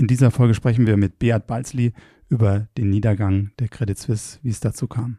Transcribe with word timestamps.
In 0.00 0.06
dieser 0.06 0.30
Folge 0.30 0.54
sprechen 0.54 0.86
wir 0.86 0.96
mit 0.96 1.18
Beat 1.18 1.46
Balzli 1.46 1.92
über 2.30 2.68
den 2.78 2.88
Niedergang 2.88 3.50
der 3.58 3.68
Credit 3.68 3.98
Suisse, 3.98 4.38
wie 4.42 4.48
es 4.48 4.58
dazu 4.58 4.88
kam. 4.88 5.18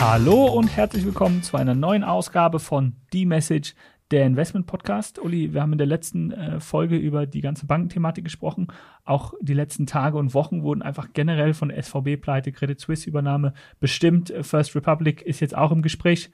Hallo 0.00 0.46
und 0.46 0.66
herzlich 0.76 1.04
willkommen 1.04 1.44
zu 1.44 1.56
einer 1.56 1.76
neuen 1.76 2.02
Ausgabe 2.02 2.58
von 2.58 2.96
The 3.12 3.26
Message, 3.26 3.76
der 4.10 4.24
Investment 4.24 4.66
Podcast. 4.66 5.18
Uli, 5.18 5.52
wir 5.52 5.62
haben 5.62 5.72
in 5.72 5.78
der 5.78 5.86
letzten 5.86 6.30
äh, 6.30 6.60
Folge 6.60 6.96
über 6.96 7.26
die 7.26 7.40
ganze 7.40 7.66
Bankenthematik 7.66 8.24
gesprochen. 8.24 8.68
Auch 9.04 9.34
die 9.40 9.54
letzten 9.54 9.86
Tage 9.86 10.16
und 10.16 10.32
Wochen 10.32 10.62
wurden 10.62 10.82
einfach 10.82 11.08
generell 11.12 11.54
von 11.54 11.70
SVB-Pleite, 11.70 12.52
Credit 12.52 12.78
Suisse-Übernahme 12.78 13.52
bestimmt. 13.80 14.32
First 14.42 14.76
Republic 14.76 15.22
ist 15.22 15.40
jetzt 15.40 15.56
auch 15.56 15.72
im 15.72 15.82
Gespräch. 15.82 16.30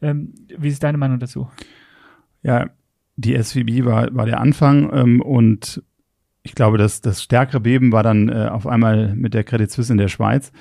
Ähm, 0.00 0.34
wie 0.56 0.68
ist 0.68 0.82
deine 0.82 0.98
Meinung 0.98 1.18
dazu? 1.18 1.48
Ja, 2.42 2.70
die 3.16 3.42
SVB 3.42 3.84
war, 3.84 4.14
war 4.14 4.26
der 4.26 4.40
Anfang 4.40 4.90
ähm, 4.92 5.20
und 5.20 5.82
ich 6.42 6.54
glaube, 6.54 6.78
dass 6.78 7.00
das 7.00 7.22
stärkere 7.22 7.60
Beben 7.60 7.90
war 7.90 8.04
dann 8.04 8.28
äh, 8.28 8.48
auf 8.48 8.68
einmal 8.68 9.16
mit 9.16 9.34
der 9.34 9.42
Credit 9.42 9.68
Suisse 9.68 9.92
in 9.92 9.98
der 9.98 10.06
Schweiz. 10.06 10.52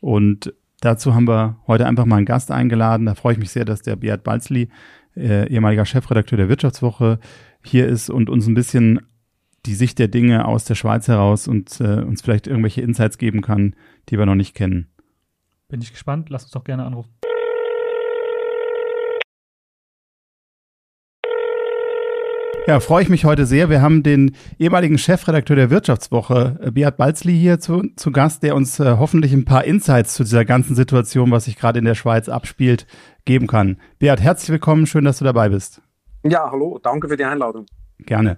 Und 0.00 0.52
dazu 0.80 1.14
haben 1.14 1.28
wir 1.28 1.58
heute 1.68 1.86
einfach 1.86 2.06
mal 2.06 2.16
einen 2.16 2.26
Gast 2.26 2.50
eingeladen. 2.50 3.06
Da 3.06 3.14
freue 3.14 3.34
ich 3.34 3.38
mich 3.38 3.50
sehr, 3.50 3.64
dass 3.64 3.82
der 3.82 3.94
Beat 3.94 4.24
Balzli 4.24 4.68
äh, 5.18 5.48
ehemaliger 5.48 5.84
Chefredakteur 5.84 6.36
der 6.36 6.48
Wirtschaftswoche, 6.48 7.18
hier 7.64 7.86
ist 7.86 8.08
und 8.10 8.30
uns 8.30 8.46
ein 8.46 8.54
bisschen 8.54 9.00
die 9.66 9.74
Sicht 9.74 9.98
der 9.98 10.08
Dinge 10.08 10.46
aus 10.46 10.64
der 10.64 10.76
Schweiz 10.76 11.08
heraus 11.08 11.48
und 11.48 11.80
äh, 11.80 12.02
uns 12.02 12.22
vielleicht 12.22 12.46
irgendwelche 12.46 12.80
Insights 12.80 13.18
geben 13.18 13.42
kann, 13.42 13.74
die 14.08 14.18
wir 14.18 14.26
noch 14.26 14.34
nicht 14.34 14.54
kennen. 14.54 14.88
Bin 15.68 15.82
ich 15.82 15.90
gespannt. 15.90 16.30
Lass 16.30 16.44
uns 16.44 16.52
doch 16.52 16.64
gerne 16.64 16.84
anrufen. 16.84 17.10
Ja, 22.68 22.80
freue 22.80 23.02
ich 23.02 23.08
mich 23.08 23.24
heute 23.24 23.46
sehr. 23.46 23.70
Wir 23.70 23.80
haben 23.80 24.02
den 24.02 24.36
ehemaligen 24.58 24.98
Chefredakteur 24.98 25.56
der 25.56 25.70
Wirtschaftswoche, 25.70 26.58
äh, 26.60 26.70
Beat 26.70 26.98
Balzli, 26.98 27.32
hier 27.34 27.58
zu, 27.58 27.82
zu 27.96 28.12
Gast, 28.12 28.42
der 28.42 28.54
uns 28.54 28.78
äh, 28.78 28.96
hoffentlich 28.98 29.32
ein 29.32 29.46
paar 29.46 29.64
Insights 29.64 30.12
zu 30.12 30.22
dieser 30.22 30.44
ganzen 30.44 30.74
Situation, 30.74 31.30
was 31.30 31.46
sich 31.46 31.56
gerade 31.56 31.78
in 31.78 31.86
der 31.86 31.94
Schweiz 31.94 32.28
abspielt, 32.28 32.86
geben 33.24 33.46
kann. 33.46 33.78
Beat, 33.98 34.20
herzlich 34.20 34.50
willkommen. 34.50 34.84
Schön, 34.84 35.06
dass 35.06 35.16
du 35.16 35.24
dabei 35.24 35.48
bist. 35.48 35.80
Ja, 36.24 36.50
hallo. 36.50 36.78
Danke 36.82 37.08
für 37.08 37.16
die 37.16 37.24
Einladung. 37.24 37.64
Gerne. 38.00 38.36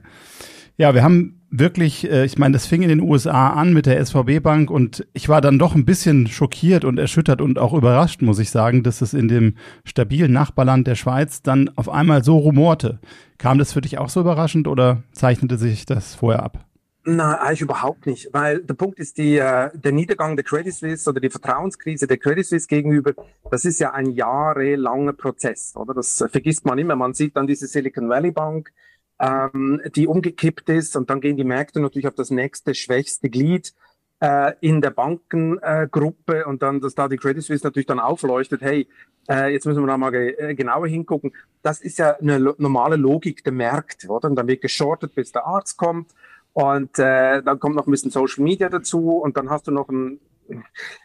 Ja, 0.77 0.95
wir 0.95 1.03
haben 1.03 1.40
wirklich, 1.51 2.11
äh, 2.11 2.25
ich 2.25 2.39
meine, 2.39 2.53
das 2.53 2.67
fing 2.67 2.83
in 2.83 2.89
den 2.89 3.01
USA 3.01 3.51
an 3.51 3.73
mit 3.73 3.87
der 3.87 4.05
SVB 4.05 4.41
Bank 4.43 4.71
und 4.71 5.07
ich 5.13 5.29
war 5.29 5.41
dann 5.41 5.59
doch 5.59 5.75
ein 5.75 5.85
bisschen 5.85 6.27
schockiert 6.27 6.85
und 6.85 6.99
erschüttert 6.99 7.41
und 7.41 7.59
auch 7.59 7.75
überrascht, 7.75 8.23
muss 8.23 8.39
ich 8.39 8.51
sagen, 8.51 8.83
dass 8.83 9.01
es 9.01 9.15
in 9.15 9.29
dem 9.29 9.57
stabilen 9.85 10.33
Nachbarland 10.33 10.87
der 10.87 10.95
Schweiz 10.95 11.43
dann 11.43 11.71
auf 11.77 11.89
einmal 11.89 12.25
so 12.25 12.39
rumorte. 12.39 13.01
Kam 13.39 13.59
das 13.59 13.73
für 13.73 13.81
dich 13.81 13.99
auch 13.99 14.09
so 14.09 14.21
überraschend 14.21 14.69
oder 14.69 15.03
zeichnete 15.13 15.59
sich 15.59 15.87
das 15.87 16.15
vorher 16.15 16.43
ab? 16.43 16.65
Nein, 17.05 17.37
eigentlich 17.37 17.63
überhaupt 17.63 18.07
nicht, 18.07 18.29
weil 18.33 18.61
der 18.61 18.75
Punkt 18.75 18.99
ist, 18.99 19.17
die, 19.17 19.39
äh, 19.39 19.71
der 19.73 19.93
Niedergang 19.93 20.37
der 20.37 20.45
Credit 20.45 20.75
Suisse 20.75 21.09
oder 21.09 21.19
die 21.19 21.31
Vertrauenskrise 21.31 22.07
der 22.07 22.19
Credit 22.19 22.45
Suisse 22.45 22.67
gegenüber, 22.69 23.15
das 23.51 23.65
ist 23.65 23.81
ja 23.81 23.93
ein 23.93 24.11
jahrelanger 24.11 25.15
Prozess, 25.15 25.75
oder? 25.77 25.95
Das 25.95 26.23
vergisst 26.31 26.67
man 26.67 26.79
immer. 26.79 26.97
Man 26.97 27.15
sieht 27.15 27.37
dann 27.37 27.47
diese 27.47 27.67
Silicon 27.67 28.11
Valley 28.11 28.33
Bank, 28.33 28.71
ähm, 29.21 29.81
die 29.95 30.07
umgekippt 30.07 30.69
ist 30.71 30.97
und 30.97 31.11
dann 31.11 31.21
gehen 31.21 31.37
die 31.37 31.45
Märkte 31.45 31.81
natürlich 31.81 32.09
auf 32.09 32.15
das 32.15 32.31
nächste 32.31 32.75
schwächste 32.75 33.29
Glied 33.29 33.75
äh, 34.21 34.55
in 34.61 34.81
der 34.81 34.91
Bankengruppe 34.91 36.41
äh, 36.41 36.45
und 36.45 36.63
dann, 36.63 36.81
dass 36.81 36.95
da 36.95 37.09
die 37.09 37.17
Credit 37.17 37.43
Suisse 37.43 37.65
natürlich 37.65 37.87
dann 37.87 38.01
aufleuchtet, 38.01 38.63
hey, 38.63 38.89
äh, 39.29 39.53
jetzt 39.53 39.67
müssen 39.67 39.83
wir 39.83 39.87
da 39.87 39.99
mal 39.99 40.11
ge 40.11 40.35
äh, 40.39 40.55
genauer 40.55 40.89
hingucken. 40.89 41.33
Das 41.63 41.81
ist 41.81 41.99
ja 41.99 42.17
eine 42.17 42.39
lo 42.39 42.55
normale 42.59 42.97
Logik 42.97 43.45
der 43.45 43.53
Märkte, 43.53 44.09
oder? 44.09 44.29
Und 44.29 44.37
dann 44.37 44.49
wird 44.49 44.63
geschortet, 44.63 45.15
bis 45.15 45.33
der 45.33 45.47
Arzt 45.47 45.77
kommt 45.77 46.13
und 46.53 46.99
äh, 46.99 47.43
dann 47.43 47.61
kommt 47.61 47.77
noch 47.77 47.87
ein 47.87 47.91
bisschen 47.91 48.11
Social 48.11 48.43
Media 48.43 48.69
dazu 48.69 49.19
und 49.19 49.37
dann 49.37 49.51
hast 49.51 49.67
du 49.67 49.71
noch 49.71 49.89
ein 49.89 50.21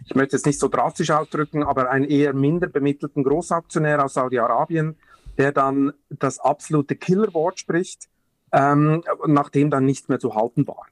ich 0.05 0.15
möchte 0.15 0.35
es 0.35 0.45
nicht 0.45 0.59
so 0.59 0.67
drastisch 0.67 1.11
ausdrücken, 1.11 1.61
aber 1.61 1.91
einen 1.91 2.05
eher 2.05 2.33
minder 2.33 2.67
bemittelten 2.67 3.23
Großaktionär 3.23 4.03
aus 4.03 4.15
Saudi-Arabien, 4.15 4.95
der 5.37 5.51
dann 5.51 5.93
das 6.09 6.39
absolute 6.39 6.95
Killerwort 6.95 7.59
spricht, 7.59 8.07
ähm, 8.51 9.03
nachdem 9.27 9.69
dann 9.69 9.85
nichts 9.85 10.07
mehr 10.07 10.19
zu 10.19 10.35
halten 10.35 10.67
war. 10.67 10.85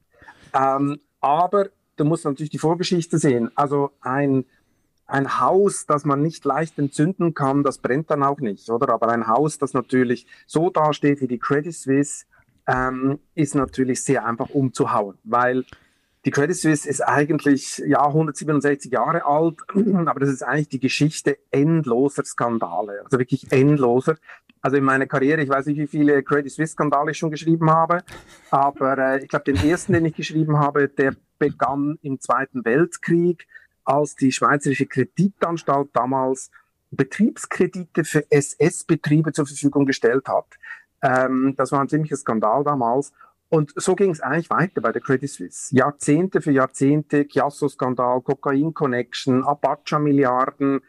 Ähm, 0.53 0.99
aber 1.21 1.69
du 1.95 2.05
musst 2.05 2.25
natürlich 2.25 2.49
die 2.49 2.57
Vorgeschichte 2.57 3.17
sehen. 3.17 3.51
Also 3.55 3.91
ein, 4.01 4.45
ein 5.05 5.39
Haus, 5.39 5.85
das 5.85 6.05
man 6.05 6.21
nicht 6.21 6.43
leicht 6.45 6.77
entzünden 6.77 7.33
kann, 7.33 7.63
das 7.63 7.77
brennt 7.77 8.09
dann 8.09 8.23
auch 8.23 8.39
nicht, 8.39 8.69
oder? 8.69 8.93
Aber 8.93 9.09
ein 9.09 9.27
Haus, 9.27 9.57
das 9.57 9.73
natürlich 9.73 10.27
so 10.45 10.69
dasteht 10.69 11.21
wie 11.21 11.27
die 11.27 11.39
Credit 11.39 11.73
Suisse, 11.73 12.25
ähm, 12.67 13.19
ist 13.35 13.55
natürlich 13.55 14.03
sehr 14.03 14.25
einfach 14.25 14.49
umzuhauen, 14.49 15.17
weil 15.23 15.65
die 16.25 16.31
Credit 16.31 16.55
Suisse 16.55 16.87
ist 16.87 17.01
eigentlich 17.01 17.79
ja 17.85 18.05
167 18.05 18.91
Jahre 18.91 19.25
alt, 19.25 19.59
aber 20.05 20.19
das 20.19 20.29
ist 20.29 20.43
eigentlich 20.43 20.69
die 20.69 20.79
Geschichte 20.79 21.37
endloser 21.51 22.23
Skandale, 22.23 23.01
also 23.03 23.19
wirklich 23.19 23.51
endloser. 23.51 24.15
Also 24.61 24.77
in 24.77 24.85
meiner 24.85 25.07
Karriere, 25.07 25.41
ich 25.41 25.49
weiß 25.49 25.65
nicht, 25.65 25.77
wie 25.77 25.87
viele 25.87 26.23
Credit 26.23 26.49
Suisse 26.51 26.71
Skandale 26.71 27.11
ich 27.11 27.17
schon 27.17 27.31
geschrieben 27.31 27.69
habe, 27.69 28.03
aber 28.49 28.97
äh, 28.97 29.23
ich 29.23 29.27
glaube, 29.27 29.51
den 29.51 29.57
ersten, 29.57 29.91
den 29.91 30.05
ich 30.05 30.15
geschrieben 30.15 30.57
habe, 30.57 30.87
der 30.87 31.15
begann 31.37 31.99
im 32.01 32.21
Zweiten 32.21 32.63
Weltkrieg, 32.63 33.45
als 33.83 34.15
die 34.15 34.31
Schweizerische 34.31 34.85
Kreditanstalt 34.85 35.89
damals 35.91 36.51
Betriebskredite 36.91 38.05
für 38.05 38.23
SS-Betriebe 38.29 39.33
zur 39.33 39.45
Verfügung 39.45 39.85
gestellt 39.85 40.27
hat. 40.29 40.45
Ähm, 41.01 41.53
das 41.57 41.73
war 41.73 41.81
ein 41.81 41.89
ziemlicher 41.89 42.15
Skandal 42.15 42.63
damals. 42.63 43.11
Und 43.53 43.71
so 43.75 43.93
ging 43.93 44.09
es 44.09 44.19
eigentlich 44.19 44.49
weiter 44.49 44.81
bei 44.81 44.91
der 44.91 44.99
Credit 44.99 45.29
Suisse. 45.29 45.75
Jahrzehnte 45.75 46.41
für 46.41 46.51
Jahrzehnte, 46.51 47.27
Chiasso-Skandal, 47.27 48.21
Kokain-Connection, 48.21 49.43
Apache-Milliarden, 49.43 50.81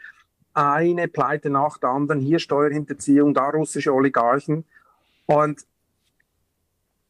eine 0.55 1.09
Pleite 1.09 1.51
nach 1.51 1.77
der 1.77 1.91
anderen, 1.91 2.21
hier 2.21 2.39
Steuerhinterziehung, 2.39 3.35
da 3.35 3.51
russische 3.51 3.93
Oligarchen. 3.93 4.65
Und 5.27 5.67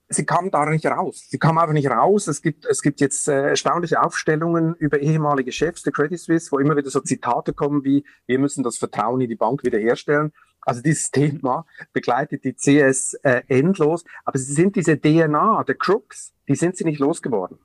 sie 0.09 0.26
kam 0.26 0.50
da 0.50 0.69
nicht 0.69 0.87
raus. 0.87 1.28
Sie 1.31 1.38
kam 1.38 1.56
einfach 1.56 1.72
nicht 1.72 1.88
raus. 1.88 2.26
Es 2.26 2.43
gibt, 2.43 2.66
es 2.66 2.82
gibt 2.82 3.00
jetzt 3.00 3.28
äh, 3.28 3.50
erstaunliche 3.50 4.03
Aufstellungen 4.03 4.75
über 4.75 4.98
ehemalige 4.98 5.53
Chefs 5.53 5.84
der 5.84 5.93
Credit 5.93 6.19
Suisse, 6.19 6.50
wo 6.50 6.59
immer 6.59 6.76
wieder 6.76 6.91
so 6.91 6.98
Zitate 6.98 7.53
kommen 7.53 7.84
wie, 7.84 8.04
wir 8.26 8.41
müssen 8.41 8.64
das 8.64 8.76
Vertrauen 8.76 9.20
in 9.20 9.28
die 9.28 9.37
Bank 9.37 9.62
wiederherstellen. 9.62 10.32
Also 10.64 10.80
dieses 10.82 11.10
Thema 11.10 11.66
begleitet 11.92 12.44
die 12.44 12.54
CS 12.54 13.14
äh, 13.22 13.42
endlos, 13.48 14.04
aber 14.25 14.38
sie 14.38 14.52
sind 14.52 14.76
diese 14.76 14.98
DNA, 14.98 15.64
der 15.64 15.75
Crooks, 15.75 16.32
die 16.48 16.54
sind 16.54 16.76
sie 16.76 16.84
nicht 16.84 16.98
losgeworden. 16.98 17.58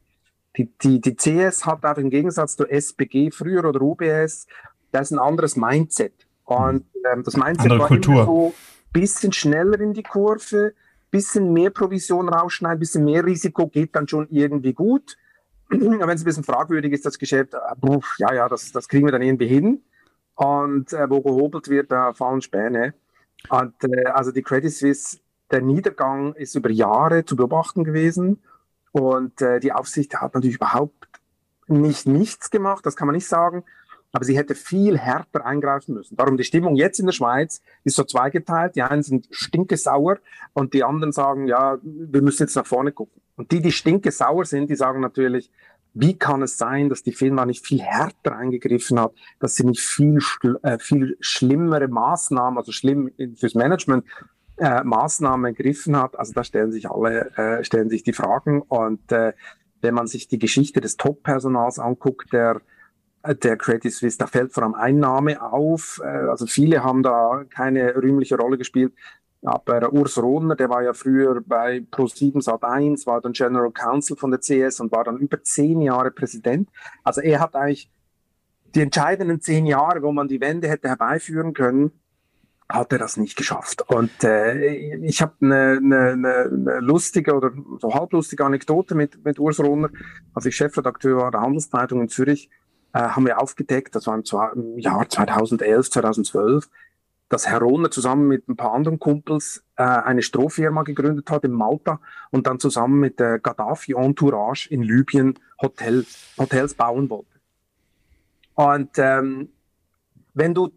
Die, 0.58 0.66
die, 0.80 1.00
die 1.00 1.16
CS 1.16 1.66
hat 1.66 1.86
auch 1.86 1.98
im 1.98 2.10
Gegensatz 2.10 2.58
zu 2.58 2.68
SBG 2.68 3.32
früher 3.32 3.66
oder 3.66 3.82
UBS, 3.82 4.48
das 4.92 5.12
ist 5.12 5.12
ein 5.12 5.20
anderes 5.20 5.56
Mindset. 5.56 6.14
Und 6.44 6.86
ähm, 7.12 7.24
das 7.24 7.38
Mindset 7.38 7.72
Andere 7.72 7.80
war 7.80 7.88
Kultur. 7.88 8.26
so 8.26 8.54
bisschen 8.92 9.32
schneller 9.32 9.80
in 9.80 9.94
die 9.94 10.04
Kurve, 10.04 10.74
bisschen 11.12 11.54
mehr 11.54 11.70
Provision 11.70 12.30
rausschneiden, 12.30 12.80
bisschen 12.80 13.06
mehr 13.06 13.24
Risiko 13.26 13.68
geht 13.68 13.96
dann 13.96 14.08
schon 14.08 14.28
irgendwie 14.30 14.74
gut. 14.74 15.18
Wenn 15.70 16.02
es 16.02 16.22
ein 16.22 16.26
bisschen 16.26 16.44
fragwürdig 16.44 16.94
ist, 16.94 17.06
das 17.06 17.20
Geschäft, 17.20 17.54
äh, 17.54 18.00
ja, 18.18 18.34
ja, 18.34 18.50
das, 18.50 18.72
das 18.72 18.88
kriegen 18.88 19.06
wir 19.06 19.12
dann 19.12 19.22
irgendwie 19.22 19.48
hin. 19.48 19.84
Und 20.40 20.94
äh, 20.94 21.10
wo 21.10 21.20
gehobelt 21.20 21.68
wird, 21.68 21.92
da 21.92 22.14
fallen 22.14 22.42
Späne. 22.42 22.94
Und 23.50 23.74
äh, 23.84 24.06
also 24.06 24.32
die 24.32 24.42
Credit 24.42 24.72
Suisse, 24.72 25.18
der 25.52 25.62
Niedergang 25.62 26.34
ist 26.34 26.56
über 26.56 26.70
Jahre 26.70 27.26
zu 27.26 27.36
beobachten 27.36 27.84
gewesen. 27.84 28.42
Und 28.94 29.42
äh, 29.42 29.60
die 29.60 29.74
Aufsicht 29.74 30.16
hat 30.16 30.36
natürlich 30.36 30.56
überhaupt 30.56 31.10
nicht 31.68 32.08
nichts 32.08 32.50
gemacht, 32.52 32.86
das 32.86 32.96
kann 32.96 33.08
man 33.08 33.16
nicht 33.16 33.28
sagen. 33.28 33.66
Aber 34.14 34.24
sie 34.24 34.38
hätte 34.38 34.56
viel 34.56 34.98
härter 34.98 35.46
eingreifen 35.46 35.94
müssen. 35.94 36.16
Darum 36.16 36.38
die 36.38 36.46
Stimmung 36.46 36.78
jetzt 36.78 37.02
in 37.02 37.06
der 37.06 37.14
Schweiz 37.14 37.62
ist 37.84 37.98
so 37.98 38.06
zweigeteilt. 38.06 38.78
Die 38.78 38.82
einen 38.82 39.04
sind 39.04 39.28
stinkesauer 39.32 40.20
und 40.54 40.74
die 40.74 40.86
anderen 40.86 41.12
sagen, 41.12 41.48
ja, 41.48 41.80
wir 41.84 42.22
müssen 42.22 42.44
jetzt 42.44 42.56
nach 42.56 42.66
vorne 42.66 42.94
gucken. 42.94 43.22
Und 43.36 43.52
die, 43.52 43.62
die 43.62 43.74
stinkesauer 43.74 44.46
sind, 44.46 44.70
die 44.70 44.76
sagen 44.76 45.02
natürlich, 45.02 45.52
wie 45.94 46.18
kann 46.18 46.42
es 46.42 46.58
sein, 46.58 46.90
dass 46.90 47.04
die 47.04 47.12
Firma 47.12 47.46
nicht 47.46 47.66
viel 47.66 47.82
härter 47.82 48.36
eingegriffen 48.36 49.00
hat, 49.00 49.12
dass 49.40 49.56
sie 49.56 49.66
nicht 49.66 49.82
viel, 49.82 50.20
äh, 50.64 50.78
viel 50.80 51.18
schlimmere 51.20 51.88
Maßnahmen, 51.88 52.58
also 52.58 52.72
schlimm 52.72 53.12
fürs 53.36 53.56
Management, 53.56 54.06
äh, 54.58 54.84
Maßnahmen 54.84 55.46
ergriffen 55.46 55.98
hat? 55.98 56.18
Also 56.18 56.34
da 56.34 56.44
stellen 56.44 56.72
sich 56.72 56.90
alle, 56.90 57.32
äh, 57.38 57.64
stellen 57.64 57.90
sich 57.90 58.04
die 58.04 58.14
Fragen. 58.14 58.62
Und 58.62 59.12
äh, 59.12 59.34
wenn 59.82 59.94
man 59.94 60.08
sich 60.08 60.28
die 60.28 60.40
Geschichte 60.40 60.82
des 60.82 60.98
Top-Personals 60.98 61.80
anguckt, 61.80 62.32
der 62.34 62.62
der 63.44 63.58
Credit 63.58 63.92
Suisse, 63.92 64.18
da 64.18 64.28
fällt 64.28 64.54
vor 64.54 64.64
allem 64.64 64.76
Einnahme 64.76 65.42
auf. 65.42 66.00
Äh, 66.04 66.08
also 66.08 66.46
viele 66.46 66.84
haben 66.84 67.04
da 67.04 67.44
keine 67.50 67.96
rühmliche 67.96 68.38
Rolle 68.38 68.58
gespielt. 68.58 68.94
Aber 69.42 69.94
Urs 69.94 70.18
Rohner, 70.22 70.56
der 70.56 70.70
war 70.70 70.84
ja 70.84 70.94
früher 70.94 71.42
bei 71.46 71.78
Pro7 71.92 72.44
Sat1, 72.44 73.06
war 73.06 73.22
dann 73.22 73.32
General 73.32 73.72
Counsel 73.72 74.18
von 74.18 74.32
der 74.32 74.42
CS 74.42 74.82
und 74.82 74.92
war 74.92 75.06
dann 75.06 75.18
über 75.18 75.42
zehn 75.42 75.82
Jahre 75.82 76.12
Präsident. 76.12 76.70
Also 77.04 77.22
er 77.22 77.40
hat 77.40 77.56
eigentlich 77.56 77.90
die 78.76 78.82
entscheidenden 78.82 79.42
zehn 79.42 79.66
Jahre, 79.66 80.02
wo 80.02 80.12
man 80.12 80.28
die 80.28 80.42
Wende 80.42 80.68
hätte 80.68 80.90
herbeiführen 80.90 81.54
können, 81.54 81.92
hat 82.68 82.92
er 82.92 83.00
das 83.00 83.18
nicht 83.18 83.36
geschafft. 83.36 83.84
Und 83.90 84.24
äh, 84.24 84.96
ich 84.98 85.22
habe 85.22 85.34
eine, 85.42 85.80
eine, 85.84 86.10
eine 86.12 86.80
lustige 86.82 87.34
oder 87.34 87.52
so 87.80 87.94
halblustige 87.94 88.46
Anekdote 88.46 88.94
mit, 88.94 89.24
mit 89.26 89.40
Urs 89.40 89.60
Rohner. 89.60 89.90
Als 90.34 90.46
ich 90.46 90.56
Chefredakteur 90.56 91.18
war 91.18 91.32
der 91.32 91.42
Handelszeitung 91.42 92.02
in 92.02 92.10
Zürich, 92.10 92.50
äh, 92.94 93.00
haben 93.00 93.26
wir 93.26 93.42
aufgedeckt, 93.42 93.96
das 93.96 94.06
war 94.06 94.22
im, 94.54 94.78
Jahr 94.78 95.10
2011, 95.10 95.90
2012, 95.90 96.70
dass 97.30 97.48
Herr 97.48 97.60
Rohner 97.60 97.92
zusammen 97.92 98.28
mit 98.28 98.50
ein 98.50 98.56
paar 98.56 98.74
anderen 98.74 99.00
Kumpels 99.00 99.64
äh, 99.78 99.84
eine 99.84 100.24
Strohfirma 100.24 100.84
gegründet 100.84 101.30
hat 101.30 101.44
in 101.44 101.52
Malta 101.52 102.02
und 102.32 102.48
dann 102.48 102.60
zusammen 102.60 103.00
mit 103.00 103.20
der 103.20 103.40
Gaddafi-Entourage 103.40 104.68
in 104.70 104.82
Libyen 104.82 105.38
Hotel, 105.62 106.06
Hotels 106.38 106.74
bauen 106.74 107.10
wollte. 107.10 107.40
Und 108.56 108.90
ähm, 108.98 109.50
wenn 110.34 110.54
du 110.54 110.72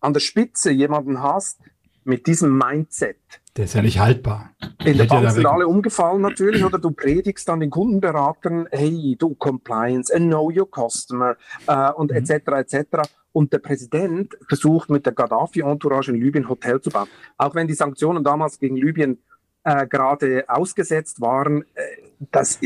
an 0.00 0.12
der 0.12 0.20
Spitze 0.20 0.70
jemanden 0.70 1.22
hast 1.22 1.60
mit 2.04 2.26
diesem 2.26 2.56
Mindset. 2.56 3.16
Der 3.56 3.66
ist 3.66 3.74
ja 3.74 3.82
nicht 3.82 4.00
haltbar. 4.00 4.50
In 4.84 4.98
der 4.98 5.04
Bank 5.04 5.30
sind 5.30 5.46
alle 5.46 5.68
umgefallen 5.68 6.22
natürlich, 6.22 6.64
oder 6.64 6.78
du 6.78 6.90
predigst 6.90 7.48
dann 7.48 7.60
den 7.60 7.70
Kundenberatern, 7.70 8.66
hey, 8.72 9.16
du 9.18 9.34
Compliance 9.34 10.14
and 10.14 10.26
know 10.26 10.50
your 10.50 10.68
customer 10.68 11.36
äh, 11.66 11.92
und 11.92 12.10
mhm. 12.10 12.16
etc. 12.16 12.32
etc. 12.48 13.08
Und 13.32 13.52
der 13.52 13.58
Präsident 13.58 14.36
versucht 14.48 14.90
mit 14.90 15.06
der 15.06 15.12
Gaddafi-Entourage 15.12 16.10
in 16.10 16.20
Libyen 16.20 16.48
Hotel 16.48 16.80
zu 16.80 16.90
bauen. 16.90 17.08
Auch 17.36 17.54
wenn 17.54 17.68
die 17.68 17.74
Sanktionen 17.74 18.24
damals 18.24 18.58
gegen 18.58 18.76
Libyen 18.76 19.18
äh, 19.62 19.86
gerade 19.86 20.44
ausgesetzt 20.48 21.20
waren, 21.20 21.62
äh, 21.74 21.82
das, 22.30 22.58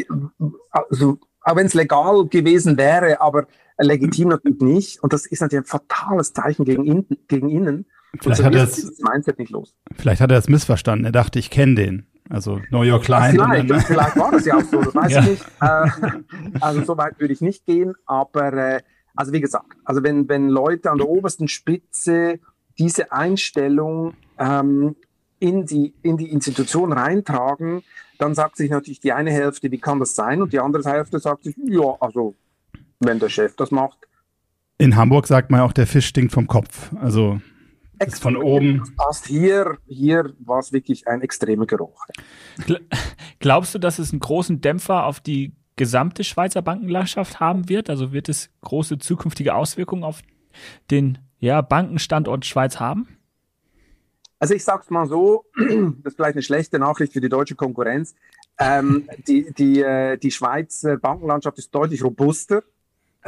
also, 0.70 1.18
auch 1.42 1.56
wenn 1.56 1.66
es 1.66 1.74
legal 1.74 2.26
gewesen 2.28 2.76
wäre, 2.76 3.20
aber 3.20 3.46
legitim 3.78 4.28
natürlich 4.28 4.60
nicht. 4.60 5.02
Und 5.02 5.12
das 5.12 5.26
ist 5.26 5.40
natürlich 5.40 5.64
ein 5.64 5.68
fatales 5.68 6.32
Zeichen 6.32 6.64
gegen, 6.64 6.84
in, 6.84 7.06
gegen 7.28 7.48
innen. 7.48 7.86
Vielleicht 8.20 8.42
hat, 8.42 8.54
er 8.54 8.66
das, 8.66 8.98
Mindset 9.00 9.38
nicht 9.38 9.50
los. 9.50 9.74
vielleicht 9.96 10.20
hat 10.20 10.30
er 10.30 10.36
das 10.36 10.48
missverstanden. 10.48 11.04
Er 11.04 11.12
dachte, 11.12 11.38
ich 11.38 11.50
kenne 11.50 11.74
den. 11.74 12.06
Also 12.30 12.60
Know 12.68 12.82
Your 12.82 13.00
Client. 13.00 13.40
Vielleicht, 13.40 13.70
dann, 13.70 13.80
vielleicht 13.86 14.16
war 14.16 14.30
das 14.32 14.44
ja 14.44 14.56
auch 14.56 14.62
so, 14.62 14.82
das 14.82 14.94
weiß 14.94 15.12
ja. 15.12 15.20
ich 15.20 15.28
nicht. 15.28 15.44
Äh, 15.60 16.60
also 16.60 16.84
so 16.84 16.96
weit 16.96 17.18
würde 17.20 17.32
ich 17.32 17.40
nicht 17.40 17.66
gehen, 17.66 17.94
aber 18.06 18.52
äh, 18.52 18.80
also 19.14 19.32
wie 19.32 19.40
gesagt, 19.40 19.66
also 19.84 20.02
wenn, 20.02 20.28
wenn 20.28 20.48
Leute 20.48 20.90
an 20.90 20.98
der 20.98 21.08
obersten 21.08 21.48
Spitze 21.48 22.38
diese 22.78 23.12
Einstellung 23.12 24.14
ähm, 24.38 24.96
in, 25.40 25.66
die, 25.66 25.94
in 26.02 26.16
die 26.16 26.30
Institution 26.30 26.92
reintragen, 26.92 27.82
dann 28.18 28.34
sagt 28.34 28.56
sich 28.56 28.70
natürlich 28.70 29.00
die 29.00 29.12
eine 29.12 29.30
Hälfte, 29.30 29.70
wie 29.70 29.78
kann 29.78 29.98
das 29.98 30.14
sein? 30.14 30.42
Und 30.42 30.52
die 30.52 30.60
andere 30.60 30.88
Hälfte 30.88 31.18
sagt 31.18 31.44
sich, 31.44 31.56
ja, 31.56 31.96
also 32.00 32.34
wenn 33.00 33.18
der 33.18 33.28
Chef 33.28 33.56
das 33.56 33.70
macht. 33.70 33.98
In 34.78 34.96
Hamburg 34.96 35.26
sagt 35.26 35.50
man 35.50 35.60
auch, 35.60 35.72
der 35.72 35.86
Fisch 35.86 36.06
stinkt 36.06 36.32
vom 36.32 36.46
Kopf. 36.46 36.92
Also 37.00 37.40
ist 38.06 38.22
von 38.22 38.36
oben. 38.36 38.82
Passt 38.96 39.26
hier, 39.26 39.78
hier 39.86 40.32
war 40.38 40.60
es 40.60 40.72
wirklich 40.72 41.06
ein 41.06 41.20
extremer 41.22 41.66
Geruch. 41.66 42.06
Glaubst 43.38 43.74
du, 43.74 43.78
dass 43.78 43.98
es 43.98 44.12
einen 44.12 44.20
großen 44.20 44.60
Dämpfer 44.60 45.04
auf 45.04 45.20
die 45.20 45.54
gesamte 45.76 46.24
Schweizer 46.24 46.62
Bankenlandschaft 46.62 47.40
haben 47.40 47.68
wird? 47.68 47.90
Also 47.90 48.12
wird 48.12 48.28
es 48.28 48.50
große 48.62 48.98
zukünftige 48.98 49.54
Auswirkungen 49.54 50.04
auf 50.04 50.22
den 50.90 51.18
ja, 51.38 51.60
Bankenstandort 51.60 52.44
Schweiz 52.44 52.80
haben? 52.80 53.08
Also 54.40 54.54
ich 54.54 54.64
sag's 54.64 54.90
mal 54.90 55.06
so, 55.06 55.44
das 55.56 56.12
ist 56.12 56.16
vielleicht 56.16 56.34
eine 56.34 56.42
schlechte 56.42 56.78
Nachricht 56.78 57.12
für 57.12 57.20
die 57.20 57.28
deutsche 57.28 57.54
Konkurrenz. 57.54 58.14
Ähm, 58.58 59.08
die, 59.26 59.52
die, 59.52 59.80
äh, 59.82 60.16
die 60.16 60.30
Schweizer 60.30 60.96
Bankenlandschaft 60.96 61.58
ist 61.58 61.74
deutlich 61.74 62.02
robuster 62.02 62.62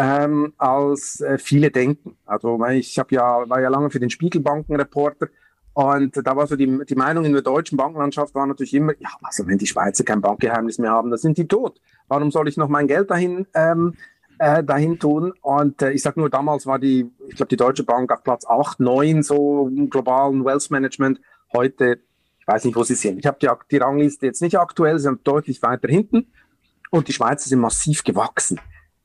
ähm, 0.00 0.55
als 0.56 1.20
äh, 1.20 1.37
viele 1.37 1.70
denken. 1.70 2.17
Also 2.25 2.58
ich 2.69 2.99
habe 2.99 3.14
ja 3.14 3.49
war 3.49 3.61
ja 3.61 3.69
lange 3.69 3.91
für 3.91 4.00
den 4.00 4.08
Spiegelbankenreporter 4.08 5.29
und 5.75 6.17
da 6.26 6.37
war 6.37 6.47
so 6.47 6.56
die, 6.56 6.81
die 6.88 6.94
Meinung 6.94 7.26
in 7.26 7.35
der 7.35 7.43
deutschen 7.43 7.76
Bankenlandschaft 7.76 8.35
war 8.35 8.47
natürlich 8.47 8.73
immer, 8.73 8.94
ja, 8.99 9.11
also 9.23 9.47
wenn 9.47 9.58
die 9.58 9.67
Schweizer 9.67 10.02
kein 10.02 10.23
Bankgeheimnis 10.23 10.79
mehr 10.79 10.91
haben, 10.91 11.11
dann 11.11 11.19
sind 11.19 11.37
die 11.37 11.47
tot. 11.47 11.81
Warum 12.08 12.31
soll 12.31 12.49
ich 12.49 12.56
noch 12.56 12.69
mein 12.69 12.88
Geld 12.88 13.11
dahin 13.11 13.47
ähm, 13.55 13.94
äh, 14.38 14.64
dahin 14.64 14.99
tun? 14.99 15.35
Und 15.43 15.82
äh, 15.82 15.93
ich 15.93 16.03
sag 16.03 16.17
nur, 16.17 16.31
damals 16.31 16.67
war 16.67 16.79
die, 16.79 17.11
ich 17.29 17.37
glaube, 17.37 17.50
die 17.50 17.56
Deutsche 17.56 17.85
Bank 17.85 18.11
auf 18.11 18.25
Platz 18.25 18.46
8, 18.46 18.81
9 18.81 19.23
so 19.23 19.69
im 19.69 19.91
globalen 19.91 20.46
Wealth 20.46 20.70
Management. 20.70 21.20
Heute, 21.53 22.00
ich 22.38 22.46
weiß 22.46 22.64
nicht, 22.64 22.75
wo 22.75 22.85
sie 22.85 22.94
sind. 22.94 23.19
Ich 23.19 23.26
habe 23.26 23.37
die, 23.41 23.49
die 23.70 23.76
Rangliste 23.76 24.25
jetzt 24.25 24.41
nicht 24.41 24.58
aktuell, 24.58 24.99
sie 24.99 25.05
sind 25.05 25.26
deutlich 25.26 25.62
weiter 25.62 25.88
hinten 25.88 26.32
und 26.91 27.06
die 27.06 27.12
Schweizer 27.12 27.50
sind 27.50 27.61
massiv 27.61 28.03
gewachsen. 28.03 28.58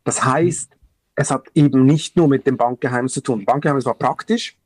Das 0.06 0.24
heißt, 0.24 0.75
es 1.16 1.32
hat 1.32 1.48
eben 1.54 1.86
nicht 1.86 2.18
nur 2.18 2.28
mit 2.28 2.46
dem 2.46 2.58
Bankgeheimnis 2.58 3.14
zu 3.14 3.22
tun. 3.22 3.46
Bankgeheimnis 3.46 3.86
war 3.86 3.96
praktisch, 3.96 4.58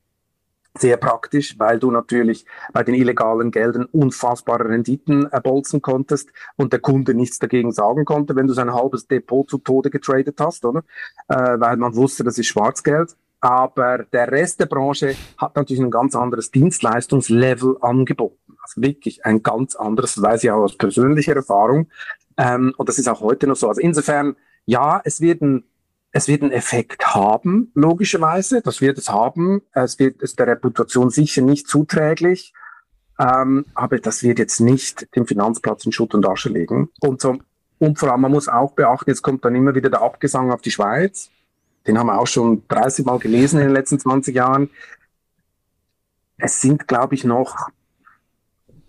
sehr 0.77 0.97
praktisch, 0.97 1.57
weil 1.57 1.79
du 1.79 1.91
natürlich 1.91 2.45
bei 2.73 2.83
den 2.83 2.95
illegalen 2.95 3.51
Geldern 3.51 3.85
unfassbare 3.85 4.69
Renditen 4.69 5.25
erbolzen 5.25 5.81
konntest 5.81 6.29
und 6.57 6.71
der 6.73 6.79
Kunde 6.79 7.13
nichts 7.13 7.39
dagegen 7.39 7.71
sagen 7.71 8.05
konnte, 8.05 8.35
wenn 8.35 8.47
du 8.47 8.53
sein 8.53 8.73
halbes 8.73 9.07
Depot 9.07 9.49
zu 9.49 9.57
Tode 9.57 9.89
getradet 9.89 10.39
hast, 10.39 10.65
oder? 10.65 10.83
Äh, 11.27 11.59
weil 11.59 11.77
man 11.77 11.95
wusste, 11.95 12.23
das 12.23 12.37
ist 12.37 12.47
Schwarzgeld. 12.47 13.15
Aber 13.41 13.99
der 13.99 14.31
Rest 14.31 14.59
der 14.59 14.65
Branche 14.65 15.15
hat 15.37 15.55
natürlich 15.55 15.81
ein 15.81 15.91
ganz 15.91 16.13
anderes 16.13 16.51
Dienstleistungslevel 16.51 17.77
angeboten. 17.79 18.57
Also 18.61 18.81
wirklich 18.81 19.25
ein 19.25 19.43
ganz 19.43 19.75
anderes, 19.75 20.15
das 20.15 20.23
weiß 20.23 20.43
ich 20.43 20.51
auch 20.51 20.63
aus 20.63 20.77
persönlicher 20.77 21.35
Erfahrung. 21.35 21.87
Ähm, 22.37 22.73
und 22.77 22.89
das 22.89 22.99
ist 22.99 23.07
auch 23.07 23.21
heute 23.21 23.47
noch 23.47 23.55
so. 23.55 23.69
Also 23.69 23.79
insofern, 23.81 24.35
ja, 24.65 25.01
es 25.05 25.21
werden 25.21 25.69
es 26.11 26.27
wird 26.27 26.41
einen 26.41 26.51
Effekt 26.51 27.13
haben, 27.13 27.71
logischerweise. 27.75 28.61
Das 28.61 28.81
wird 28.81 28.97
es 28.97 29.09
haben. 29.09 29.61
Es 29.73 30.00
wird 30.00 30.21
es 30.23 30.35
der 30.35 30.47
Reputation 30.47 31.09
sicher 31.09 31.41
nicht 31.41 31.67
zuträglich. 31.67 32.53
Ähm, 33.19 33.65
aber 33.75 34.00
das 34.00 34.23
wird 34.23 34.39
jetzt 34.39 34.59
nicht 34.59 35.13
den 35.15 35.27
Finanzplatz 35.27 35.85
in 35.85 35.91
Schutt 35.91 36.15
und 36.15 36.25
Asche 36.25 36.50
legen. 36.50 36.89
Und, 37.01 37.21
so, 37.21 37.38
und 37.77 38.00
vor 38.00 38.11
allem, 38.11 38.21
man 38.21 38.31
muss 38.31 38.47
auch 38.47 38.71
beachten, 38.73 39.09
jetzt 39.09 39.21
kommt 39.21 39.45
dann 39.45 39.56
immer 39.56 39.75
wieder 39.75 39.89
der 39.89 40.01
Abgesang 40.01 40.51
auf 40.51 40.61
die 40.61 40.71
Schweiz. 40.71 41.29
Den 41.85 42.00
haben 42.00 42.07
wir 42.07 42.19
auch 42.19 42.27
schon 42.27 42.63
30 42.69 43.06
Mal 43.06 43.19
gelesen 43.19 43.59
in 43.59 43.67
den 43.67 43.73
letzten 43.73 44.00
20 44.00 44.35
Jahren. 44.35 44.69
Es 46.38 46.61
sind, 46.61 46.88
glaube 46.88 47.13
ich, 47.15 47.23
noch 47.23 47.69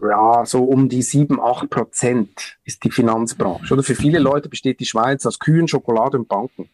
ja, 0.01 0.47
so 0.47 0.65
um 0.65 0.89
die 0.89 1.03
7, 1.03 1.41
8 1.41 1.69
Prozent 1.69 2.59
ist 2.65 2.85
die 2.85 2.91
Finanzbranche. 2.91 3.75
Oder 3.75 3.83
für 3.83 3.95
viele 3.95 4.19
Leute 4.19 4.49
besteht 4.49 4.81
die 4.81 4.87
Schweiz 4.87 5.27
aus 5.27 5.39
Kühen, 5.39 5.69
Schokolade 5.69 6.19
und 6.19 6.29
Banken. 6.29 6.71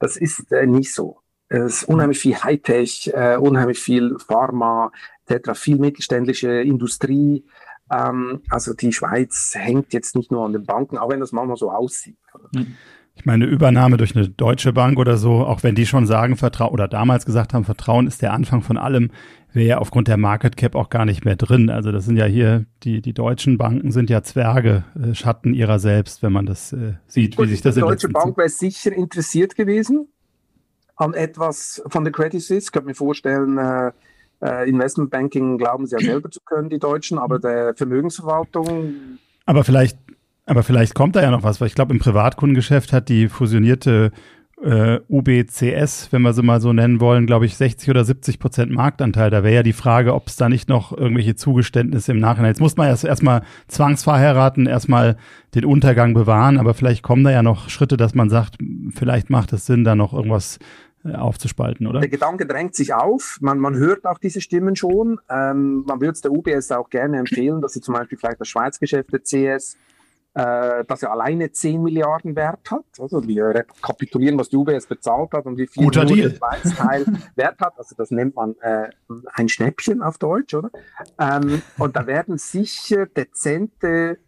Das 0.00 0.16
ist 0.16 0.50
äh, 0.50 0.66
nicht 0.66 0.92
so. 0.92 1.20
Es 1.48 1.82
ist 1.82 1.84
unheimlich 1.84 2.18
viel 2.18 2.36
Hightech, 2.36 3.10
äh, 3.14 3.36
unheimlich 3.36 3.78
viel 3.78 4.16
Pharma, 4.18 4.90
etc., 5.26 5.58
viel 5.58 5.78
mittelständische 5.78 6.62
Industrie. 6.62 7.44
Ähm, 7.90 8.42
also 8.50 8.74
die 8.74 8.92
Schweiz 8.92 9.52
hängt 9.54 9.92
jetzt 9.92 10.16
nicht 10.16 10.30
nur 10.30 10.44
an 10.46 10.52
den 10.52 10.64
Banken, 10.64 10.98
auch 10.98 11.10
wenn 11.10 11.20
das 11.20 11.32
manchmal 11.32 11.56
so 11.56 11.70
aussieht. 11.70 12.18
Mhm. 12.52 12.76
Ich 13.16 13.26
meine, 13.26 13.44
Übernahme 13.44 13.96
durch 13.98 14.16
eine 14.16 14.28
deutsche 14.28 14.72
Bank 14.72 14.98
oder 14.98 15.18
so, 15.18 15.44
auch 15.44 15.62
wenn 15.62 15.74
die 15.74 15.84
schon 15.84 16.06
sagen, 16.06 16.36
Vertrauen 16.36 16.72
oder 16.72 16.88
damals 16.88 17.26
gesagt 17.26 17.52
haben, 17.52 17.64
Vertrauen 17.64 18.06
ist 18.06 18.22
der 18.22 18.32
Anfang 18.32 18.62
von 18.62 18.78
allem, 18.78 19.10
wäre 19.52 19.68
ja 19.68 19.78
aufgrund 19.78 20.08
der 20.08 20.16
Market 20.16 20.56
Cap 20.56 20.74
auch 20.74 20.90
gar 20.90 21.04
nicht 21.04 21.24
mehr 21.24 21.36
drin. 21.36 21.70
Also 21.70 21.92
das 21.92 22.04
sind 22.04 22.16
ja 22.16 22.26
hier, 22.26 22.66
die, 22.82 23.00
die 23.00 23.12
deutschen 23.12 23.58
Banken 23.58 23.92
sind 23.92 24.10
ja 24.10 24.22
Zwerge, 24.22 24.84
äh, 25.00 25.14
Schatten 25.14 25.54
ihrer 25.54 25.78
selbst, 25.78 26.22
wenn 26.22 26.32
man 26.32 26.46
das 26.46 26.72
äh, 26.72 26.94
sieht, 27.06 27.38
wie 27.38 27.46
sich 27.46 27.62
das 27.62 27.74
Die 27.74 27.80
Deutsche 27.80 28.08
Bank 28.08 28.36
wäre 28.36 28.48
sicher 28.48 28.92
interessiert 28.92 29.56
gewesen 29.56 30.08
an 30.96 31.14
etwas 31.14 31.82
von 31.86 32.04
der 32.04 32.12
Credit 32.12 32.40
Suisse. 32.40 32.66
Ich 32.66 32.72
könnte 32.72 32.88
mir 32.88 32.94
vorstellen, 32.94 33.58
äh, 33.58 33.92
äh, 34.42 34.68
Investmentbanking 34.68 35.58
glauben 35.58 35.86
sie 35.86 35.96
ja 35.96 36.00
selber 36.00 36.30
zu 36.30 36.40
können, 36.44 36.68
die 36.68 36.78
Deutschen, 36.78 37.18
aber 37.18 37.38
der 37.38 37.74
Vermögensverwaltung. 37.74 38.94
Aber 39.46 39.64
vielleicht 39.64 39.98
aber 40.46 40.64
vielleicht 40.64 40.96
kommt 40.96 41.14
da 41.14 41.22
ja 41.22 41.30
noch 41.30 41.44
was, 41.44 41.60
weil 41.60 41.68
ich 41.68 41.76
glaube, 41.76 41.92
im 41.92 42.00
Privatkundengeschäft 42.00 42.92
hat 42.92 43.08
die 43.08 43.28
fusionierte 43.28 44.10
äh, 44.62 45.00
UBCS, 45.08 46.08
wenn 46.10 46.22
wir 46.22 46.32
sie 46.32 46.42
mal 46.42 46.60
so 46.60 46.72
nennen 46.72 47.00
wollen, 47.00 47.26
glaube 47.26 47.46
ich, 47.46 47.56
60 47.56 47.88
oder 47.90 48.04
70 48.04 48.38
Prozent 48.38 48.70
Marktanteil. 48.70 49.30
Da 49.30 49.42
wäre 49.42 49.54
ja 49.54 49.62
die 49.62 49.72
Frage, 49.72 50.14
ob 50.14 50.28
es 50.28 50.36
da 50.36 50.48
nicht 50.48 50.68
noch 50.68 50.96
irgendwelche 50.96 51.34
Zugeständnisse 51.34 52.12
im 52.12 52.18
Nachhinein. 52.18 52.50
Jetzt 52.50 52.60
muss 52.60 52.76
man 52.76 52.88
erst 52.88 53.04
erstmal 53.04 53.42
zwangsverheiraten, 53.68 54.66
erstmal 54.66 55.16
den 55.54 55.64
Untergang 55.64 56.14
bewahren, 56.14 56.58
aber 56.58 56.74
vielleicht 56.74 57.02
kommen 57.02 57.24
da 57.24 57.30
ja 57.30 57.42
noch 57.42 57.68
Schritte, 57.68 57.96
dass 57.96 58.14
man 58.14 58.28
sagt, 58.28 58.58
vielleicht 58.94 59.30
macht 59.30 59.52
es 59.52 59.66
Sinn, 59.66 59.84
da 59.84 59.94
noch 59.94 60.12
irgendwas 60.12 60.58
äh, 61.04 61.14
aufzuspalten, 61.14 61.86
oder? 61.86 62.00
Der 62.00 62.10
Gedanke 62.10 62.46
drängt 62.46 62.74
sich 62.74 62.92
auf. 62.92 63.38
Man, 63.40 63.58
man 63.58 63.74
hört 63.74 64.04
auch 64.04 64.18
diese 64.18 64.42
Stimmen 64.42 64.76
schon. 64.76 65.18
Ähm, 65.30 65.84
man 65.86 66.00
würde 66.00 66.12
es 66.12 66.20
der 66.20 66.30
UBS 66.30 66.70
auch 66.72 66.90
gerne 66.90 67.18
empfehlen, 67.18 67.62
dass 67.62 67.72
sie 67.72 67.80
zum 67.80 67.94
Beispiel 67.94 68.18
vielleicht 68.18 68.40
das 68.40 68.48
Schweizgeschäft 68.48 69.10
der 69.12 69.22
CS 69.22 69.78
äh, 70.34 70.84
dass 70.84 71.02
er 71.02 71.10
alleine 71.10 71.50
10 71.50 71.82
Milliarden 71.82 72.36
Wert 72.36 72.70
hat. 72.70 72.84
Also 73.00 73.26
wir 73.26 73.46
rekapitulieren, 73.46 74.38
was 74.38 74.48
die 74.48 74.56
UBS 74.56 74.86
bezahlt 74.86 75.32
hat 75.32 75.44
und 75.46 75.58
wie 75.58 75.66
viel 75.66 75.82
Guter 75.82 76.04
der 76.04 76.30
Schweiz-Teil 76.30 77.04
Wert 77.34 77.58
hat. 77.60 77.76
Also 77.76 77.96
das 77.96 78.12
nennt 78.12 78.36
man 78.36 78.54
äh, 78.60 78.90
ein 79.32 79.48
Schnäppchen 79.48 80.02
auf 80.02 80.18
Deutsch, 80.18 80.54
oder? 80.54 80.70
Ähm, 81.18 81.62
und 81.78 81.96
da 81.96 82.06
werden 82.06 82.38
sicher 82.38 83.06
dezente, 83.06 84.18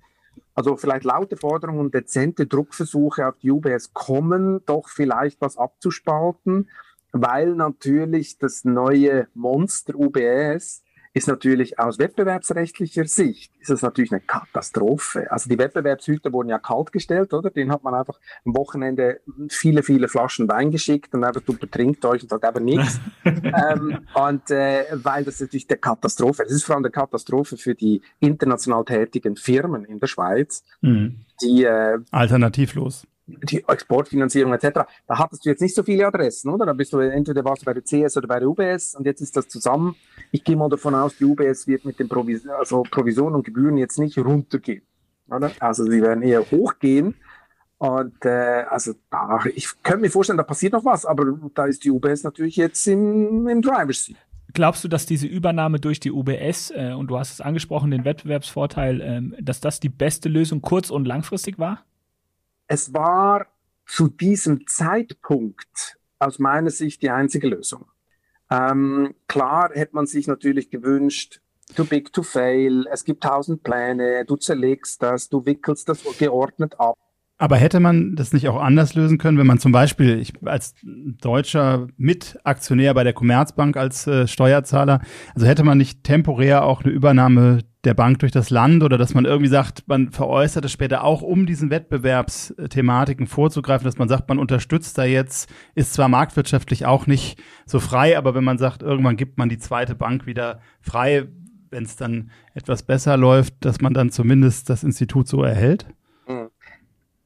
also 0.56 0.76
vielleicht 0.76 1.04
laute 1.04 1.36
Forderungen 1.36 1.78
und 1.78 1.94
dezente 1.94 2.46
Druckversuche 2.46 3.28
auf 3.28 3.38
die 3.38 3.52
UBS 3.52 3.92
kommen, 3.94 4.60
doch 4.66 4.88
vielleicht 4.88 5.40
was 5.40 5.56
abzuspalten. 5.56 6.68
weil 7.12 7.54
natürlich 7.54 8.38
das 8.38 8.64
neue 8.64 9.28
Monster 9.34 9.94
UBS 9.94 10.82
ist 11.14 11.28
natürlich 11.28 11.78
aus 11.78 11.98
wettbewerbsrechtlicher 11.98 13.04
Sicht 13.06 13.52
ist 13.60 13.70
es 13.70 13.82
natürlich 13.82 14.12
eine 14.12 14.20
Katastrophe. 14.20 15.30
Also 15.30 15.48
die 15.48 15.58
Wettbewerbshüter 15.58 16.32
wurden 16.32 16.48
ja 16.48 16.58
kalt 16.58 16.90
gestellt, 16.90 17.34
oder? 17.34 17.50
Den 17.50 17.70
hat 17.70 17.84
man 17.84 17.94
einfach 17.94 18.18
am 18.44 18.54
Wochenende 18.56 19.20
viele, 19.48 19.82
viele 19.82 20.08
Flaschen 20.08 20.48
Wein 20.48 20.70
geschickt 20.70 21.14
und 21.14 21.24
einfach 21.24 21.42
du 21.42 21.56
betrinkt 21.56 22.04
euch 22.04 22.22
und 22.22 22.30
sagt 22.30 22.44
aber 22.44 22.60
nichts. 22.60 23.00
ähm, 23.24 23.98
und 24.14 24.50
äh, 24.50 24.84
weil 24.94 25.24
das 25.24 25.40
natürlich 25.40 25.66
der 25.66 25.76
Katastrophe, 25.76 26.44
das 26.44 26.52
ist 26.52 26.64
vor 26.64 26.76
allem 26.76 26.84
eine 26.84 26.90
Katastrophe 26.90 27.56
für 27.56 27.74
die 27.74 28.02
international 28.20 28.84
tätigen 28.84 29.36
Firmen 29.36 29.84
in 29.84 30.00
der 30.00 30.06
Schweiz, 30.06 30.64
mhm. 30.80 31.20
die 31.42 31.64
äh, 31.64 31.98
alternativlos 32.10 33.06
die 33.26 33.64
Exportfinanzierung 33.66 34.52
etc. 34.52 34.80
Da 35.06 35.18
hattest 35.18 35.44
du 35.44 35.50
jetzt 35.50 35.60
nicht 35.60 35.74
so 35.74 35.82
viele 35.82 36.06
Adressen, 36.06 36.50
oder? 36.50 36.66
Da 36.66 36.72
bist 36.72 36.92
du 36.92 36.98
entweder 36.98 37.44
warst 37.44 37.62
du 37.62 37.66
bei 37.66 37.74
der 37.74 37.82
CS 37.82 38.16
oder 38.16 38.28
bei 38.28 38.40
der 38.40 38.48
UBS 38.48 38.94
und 38.94 39.06
jetzt 39.06 39.20
ist 39.20 39.36
das 39.36 39.48
zusammen. 39.48 39.94
Ich 40.30 40.42
gehe 40.42 40.56
mal 40.56 40.68
davon 40.68 40.94
aus, 40.94 41.16
die 41.16 41.24
UBS 41.24 41.66
wird 41.66 41.84
mit 41.84 41.98
den 41.98 42.08
Provis 42.08 42.46
also 42.46 42.82
Provisionen 42.82 43.36
und 43.36 43.44
Gebühren 43.44 43.76
jetzt 43.76 43.98
nicht 43.98 44.18
runtergehen, 44.18 44.82
oder? 45.28 45.52
Also 45.60 45.84
sie 45.84 46.02
werden 46.02 46.22
eher 46.22 46.50
hochgehen. 46.50 47.14
Und 47.78 48.24
äh, 48.24 48.64
also 48.70 48.92
da, 49.10 49.40
ich 49.56 49.68
könnte 49.82 50.02
mir 50.02 50.10
vorstellen, 50.10 50.36
da 50.36 50.44
passiert 50.44 50.72
noch 50.72 50.84
was, 50.84 51.04
aber 51.04 51.36
da 51.54 51.66
ist 51.66 51.82
die 51.84 51.90
UBS 51.90 52.22
natürlich 52.22 52.54
jetzt 52.54 52.86
im, 52.86 53.48
im 53.48 53.60
Driver's 53.60 54.04
Seat. 54.04 54.16
Glaubst 54.54 54.84
du, 54.84 54.88
dass 54.88 55.06
diese 55.06 55.26
Übernahme 55.26 55.80
durch 55.80 55.98
die 55.98 56.12
UBS, 56.12 56.70
äh, 56.70 56.92
und 56.92 57.08
du 57.08 57.18
hast 57.18 57.32
es 57.32 57.40
angesprochen, 57.40 57.90
den 57.90 58.04
Wettbewerbsvorteil, 58.04 59.00
äh, 59.00 59.42
dass 59.42 59.60
das 59.60 59.80
die 59.80 59.88
beste 59.88 60.28
Lösung 60.28 60.62
kurz- 60.62 60.90
und 60.90 61.06
langfristig 61.06 61.58
war? 61.58 61.84
Es 62.72 62.94
war 62.94 63.48
zu 63.84 64.08
diesem 64.08 64.66
Zeitpunkt 64.66 65.98
aus 66.18 66.38
meiner 66.38 66.70
Sicht 66.70 67.02
die 67.02 67.10
einzige 67.10 67.46
Lösung. 67.46 67.84
Ähm, 68.50 69.14
klar 69.28 69.72
hätte 69.74 69.94
man 69.94 70.06
sich 70.06 70.26
natürlich 70.26 70.70
gewünscht, 70.70 71.42
too 71.76 71.84
big 71.84 72.14
to 72.14 72.22
fail, 72.22 72.86
es 72.90 73.04
gibt 73.04 73.24
tausend 73.24 73.62
Pläne, 73.62 74.24
du 74.24 74.36
zerlegst 74.36 75.02
das, 75.02 75.28
du 75.28 75.44
wickelst 75.44 75.86
das 75.90 76.02
geordnet 76.18 76.80
ab. 76.80 76.96
Aber 77.36 77.56
hätte 77.56 77.78
man 77.78 78.16
das 78.16 78.32
nicht 78.32 78.48
auch 78.48 78.58
anders 78.58 78.94
lösen 78.94 79.18
können, 79.18 79.36
wenn 79.36 79.46
man 79.46 79.58
zum 79.58 79.72
Beispiel 79.72 80.18
ich, 80.18 80.32
als 80.46 80.74
deutscher 80.82 81.88
Mitaktionär 81.98 82.94
bei 82.94 83.04
der 83.04 83.12
Commerzbank 83.12 83.76
als 83.76 84.06
äh, 84.06 84.26
Steuerzahler, 84.26 85.02
also 85.34 85.46
hätte 85.46 85.64
man 85.64 85.76
nicht 85.76 86.04
temporär 86.04 86.64
auch 86.64 86.84
eine 86.84 86.92
Übernahme 86.92 87.58
der 87.84 87.94
Bank 87.94 88.20
durch 88.20 88.30
das 88.30 88.50
Land 88.50 88.84
oder 88.84 88.96
dass 88.96 89.14
man 89.14 89.24
irgendwie 89.24 89.48
sagt, 89.48 89.88
man 89.88 90.12
veräußert 90.12 90.64
es 90.64 90.72
später 90.72 91.02
auch, 91.02 91.22
um 91.22 91.46
diesen 91.46 91.70
Wettbewerbsthematiken 91.70 93.26
vorzugreifen, 93.26 93.84
dass 93.84 93.98
man 93.98 94.08
sagt, 94.08 94.28
man 94.28 94.38
unterstützt 94.38 94.96
da 94.98 95.04
jetzt, 95.04 95.50
ist 95.74 95.94
zwar 95.94 96.08
marktwirtschaftlich 96.08 96.86
auch 96.86 97.06
nicht 97.06 97.42
so 97.66 97.80
frei, 97.80 98.16
aber 98.16 98.34
wenn 98.34 98.44
man 98.44 98.58
sagt, 98.58 98.82
irgendwann 98.82 99.16
gibt 99.16 99.36
man 99.36 99.48
die 99.48 99.58
zweite 99.58 99.96
Bank 99.96 100.26
wieder 100.26 100.60
frei, 100.80 101.26
wenn 101.70 101.84
es 101.84 101.96
dann 101.96 102.30
etwas 102.54 102.84
besser 102.84 103.16
läuft, 103.16 103.64
dass 103.64 103.80
man 103.80 103.94
dann 103.94 104.10
zumindest 104.10 104.70
das 104.70 104.84
Institut 104.84 105.26
so 105.26 105.42
erhält? 105.42 105.86
Mhm. 106.28 106.50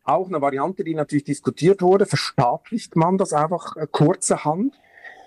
Auch 0.05 0.29
eine 0.29 0.41
Variante, 0.41 0.85
die 0.85 0.95
natürlich 0.95 1.25
diskutiert 1.25 1.83
wurde, 1.83 2.07
verstaatlicht 2.07 2.95
man 2.95 3.19
das 3.19 3.33
einfach 3.33 3.77
äh, 3.77 3.89
kurzerhand 3.91 4.73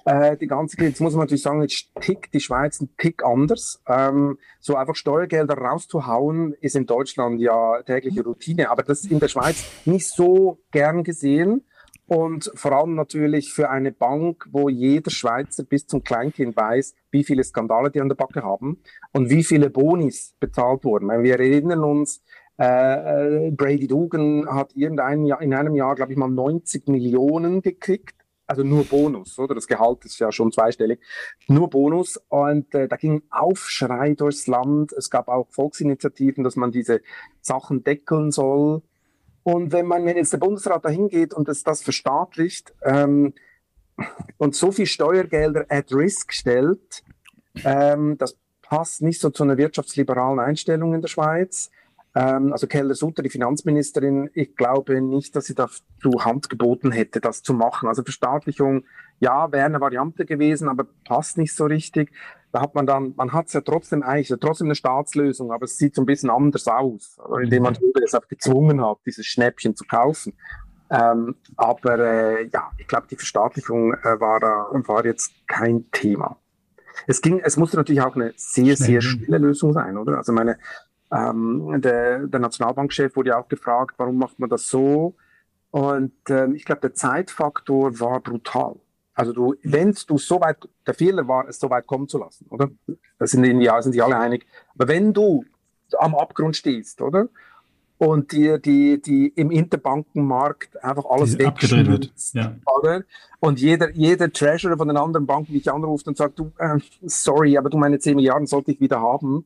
äh, 0.06 0.38
die 0.38 0.48
ganze, 0.48 0.82
jetzt 0.82 1.01
muss 1.01 1.13
man 1.13 1.22
natürlich 1.22 1.44
sagen, 1.44 1.62
jetzt 1.62 1.89
tickt 2.00 2.34
die 2.34 2.39
Schweiz 2.39 2.82
ein 2.82 2.89
Tick 2.98 3.24
anders. 3.24 3.82
Ähm, 3.88 4.38
so 4.60 4.75
einfach 4.75 4.96
Steuergelder 4.96 5.58
rauszuhauen, 5.58 6.53
ist 6.62 6.75
in 6.75 6.86
Deutschland 6.86 7.39
ja 7.39 7.82
tägliche 7.84 8.24
Routine, 8.24 8.70
aber 8.70 8.84
das 8.84 9.03
ist 9.03 9.12
in 9.12 9.20
der 9.20 9.27
Schweiz 9.27 9.63
nicht 9.86 10.08
so 10.08 10.60
gern 10.72 11.03
gesehen. 11.03 11.65
Und 12.08 12.51
vor 12.56 12.72
allem 12.72 12.96
natürlich 12.96 13.53
für 13.53 13.70
eine 13.70 13.91
Bank, 13.91 14.48
wo 14.51 14.68
jeder 14.68 15.12
Schweizer 15.12 15.63
bis 15.63 15.86
zum 15.86 16.03
Kleinkind 16.03 16.58
weiß, 16.58 16.96
wie 17.12 17.24
viele 17.24 17.44
Skandale 17.44 17.91
die 17.91 18.01
an 18.01 18.10
der 18.10 18.15
Backe 18.15 18.41
haben 18.41 18.82
und 19.12 19.29
wie 19.29 19.44
viele 19.44 19.70
Bonis 19.70 20.34
bezahlt 20.39 20.84
wurden. 20.86 21.08
Wir 21.24 21.39
erinnern 21.39 21.84
uns, 21.84 22.24
äh, 22.58 23.48
äh 23.48 23.51
Brady 23.51 23.86
Dugan 23.86 24.48
hat 24.50 24.75
irgendein 24.75 25.25
Jahr, 25.25 25.39
in 25.39 25.53
einem 25.53 25.75
Jahr, 25.75 25.94
glaube 25.94 26.12
ich 26.12 26.18
mal, 26.18 26.29
90 26.29 26.88
Millionen 26.88 27.62
gekriegt 27.62 28.19
also 28.50 28.63
nur 28.63 28.84
Bonus, 28.84 29.38
oder? 29.38 29.53
Das 29.53 29.68
Gehalt 29.68 30.03
ist 30.06 30.20
ja 30.20 30.32
schon 30.32 30.51
zweistellig. 30.51 31.00
Nur 31.48 31.70
Bonus. 31.70 32.20
Und 32.29 32.74
äh, 32.74 32.88
da 32.88 32.96
ging 32.96 33.22
Aufschrei 33.29 34.15
durchs 34.15 34.48
Land. 34.48 34.91
Es 34.91 35.12
gab 35.12 35.27
auch 35.27 35.48
Volksinitiativen, 35.51 36.44
dass 36.44 36.56
man 36.56 36.72
diese 36.72 37.01
Sachen 37.41 37.84
deckeln 37.84 38.32
soll. 38.32 38.82
Und 39.44 39.72
wenn 39.72 39.86
man, 39.86 40.03
wenn 40.06 40.18
jetzt 40.18 40.34
der 40.34 40.39
Bundesrat 40.39 40.84
dahin 40.84 41.10
geht 41.10 41.32
und 41.32 41.48
es 41.48 41.63
das 41.63 41.84
verstaatlicht 41.84 42.74
ähm, 42.84 43.34
und 44.38 44.56
so 44.56 44.72
viel 44.72 44.88
Steuergelder 44.88 45.68
at 45.70 45.94
risk 45.94 46.34
stellt, 46.34 47.03
ähm, 47.63 48.18
das 48.18 48.36
passt 48.63 49.03
nicht 49.03 49.22
so 49.22 49.29
zu 49.29 49.44
einer 49.44 49.58
wirtschaftsliberalen 49.58 50.39
Einstellung 50.39 50.96
in 50.96 51.01
der 51.01 51.08
Schweiz. 51.08 51.70
Ähm, 52.16 52.51
also 52.51 52.68
Keller-Sutter, 52.68 53.22
die 53.22 53.30
Finanzministerin, 53.30 54.30
ich 54.34 54.56
glaube 54.56 55.01
nicht, 55.01 55.36
dass 55.36 55.46
sie 55.46 55.56
dazu 55.56 56.25
Hand 56.25 56.50
geboten 56.50 56.92
hätte, 56.92 57.20
das 57.20 57.44
zu 57.44 57.54
machen. 57.54 57.88
Also 57.88 58.04
Verstaatlichung, 58.04 58.86
ja, 59.20 59.51
wäre 59.51 59.66
eine 59.66 59.82
Variante 59.82 60.25
gewesen, 60.25 60.70
aber 60.70 60.86
passt 61.06 61.38
nicht 61.38 61.56
so 61.56 61.66
richtig. 61.66 62.12
Da 62.51 62.62
hat 62.62 62.74
man 62.74 62.88
dann, 62.88 63.13
man 63.16 63.32
hat 63.32 63.48
es 63.48 63.54
ja 63.54 63.62
trotzdem 63.62 64.01
eigentlich, 64.01 64.30
ja, 64.30 64.38
trotzdem 64.38 64.68
eine 64.68 64.75
Staatslösung, 64.75 65.51
aber 65.51 65.66
es 65.66 65.78
sieht 65.78 65.94
so 65.94 66.01
ein 66.01 66.08
bisschen 66.08 66.32
anders 66.32 66.68
aus, 66.68 67.20
indem 67.44 67.63
man 67.63 67.78
es 68.04 68.16
auch 68.16 68.28
gezwungen 68.28 68.84
hat, 68.84 68.98
dieses 69.06 69.28
Schnäppchen 69.28 69.75
zu 69.75 69.86
kaufen. 69.86 70.34
Ähm, 70.89 71.36
aber 71.56 72.00
äh, 72.00 72.50
ja, 72.51 72.72
ich 72.78 72.88
glaube, 72.88 73.06
die 73.12 73.16
Verstaatlichung 73.16 73.94
äh, 73.94 74.20
war, 74.20 74.42
war 74.42 75.06
jetzt 75.06 75.32
kein 75.46 75.92
Thema. 75.92 76.38
Es 77.06 77.22
ging, 77.22 77.39
es 77.39 77.58
musste 77.58 77.78
natürlich 77.78 78.01
auch 78.01 78.16
eine 78.16 78.34
sehr, 78.36 78.75
sehr 78.75 79.01
schnelle 79.01 79.38
Lösung 79.38 79.74
sein, 79.74 79.98
oder? 79.98 80.18
Also 80.18 80.34
meine, 80.34 80.58
ähm, 81.12 81.82
der, 81.82 82.28
der 82.28 82.39
Nationalbankchef 82.39 83.16
wurde 83.16 83.30
ja 83.30 83.39
auch 83.39 83.48
gefragt, 83.48 83.96
warum 83.98 84.18
macht 84.18 84.39
man 84.39 84.50
das 84.50 84.68
so? 84.68 85.16
Und 85.72 86.13
ähm, 86.30 86.56
ich 86.56 86.66
glaube, 86.66 86.82
der 86.82 86.94
Zeitfaktor 86.94 88.00
war 88.00 88.20
brutal. 88.20 88.75
Also 89.13 89.34
du, 89.34 89.56
wenn 89.63 89.96
du 90.08 90.18
so 90.18 90.39
weit, 90.39 90.58
der 90.88 90.94
Fehler 90.94 91.28
war, 91.28 91.48
es 91.48 91.60
so 91.60 91.70
weit 91.70 91.88
kommen 91.88 92.08
zu 92.08 92.20
lassen, 92.20 92.46
oder? 92.50 92.70
Da 93.18 93.28
sind, 93.28 93.44
in, 93.44 93.60
ja, 93.60 93.82
sind 93.82 93.92
sich 93.92 94.04
alle 94.04 94.18
einig. 94.18 94.46
Aber 94.75 94.88
wenn 94.88 95.13
du 95.13 95.44
am 95.98 96.16
Abgrund 96.16 96.56
stehst, 96.56 97.01
oder? 97.01 97.28
Und 97.98 98.32
dir 98.32 98.60
die, 98.60 99.01
die 99.01 99.28
im 99.28 99.51
Interbankenmarkt 99.51 100.82
einfach 100.82 101.04
alles 101.10 101.38
abgedreht 101.38 101.88
wird. 101.88 102.13
Ja. 102.32 102.56
Oder? 102.80 103.04
Und 103.42 103.60
jeder, 103.60 103.92
jeder 103.92 104.32
Treasurer 104.32 104.78
von 104.78 104.88
den 104.88 104.96
anderen 104.96 105.25
Banken 105.25 105.51
dich 105.51 105.70
anruft 105.70 106.08
und 106.08 106.16
sagt, 106.16 106.39
du, 106.39 106.54
äh, 106.58 106.80
sorry, 107.01 107.58
aber 107.58 107.70
du 107.70 107.78
meine 107.78 108.00
10 108.00 108.16
Milliarden 108.16 108.48
sollte 108.48 108.72
ich 108.72 108.80
wieder 108.80 109.01
haben 109.01 109.44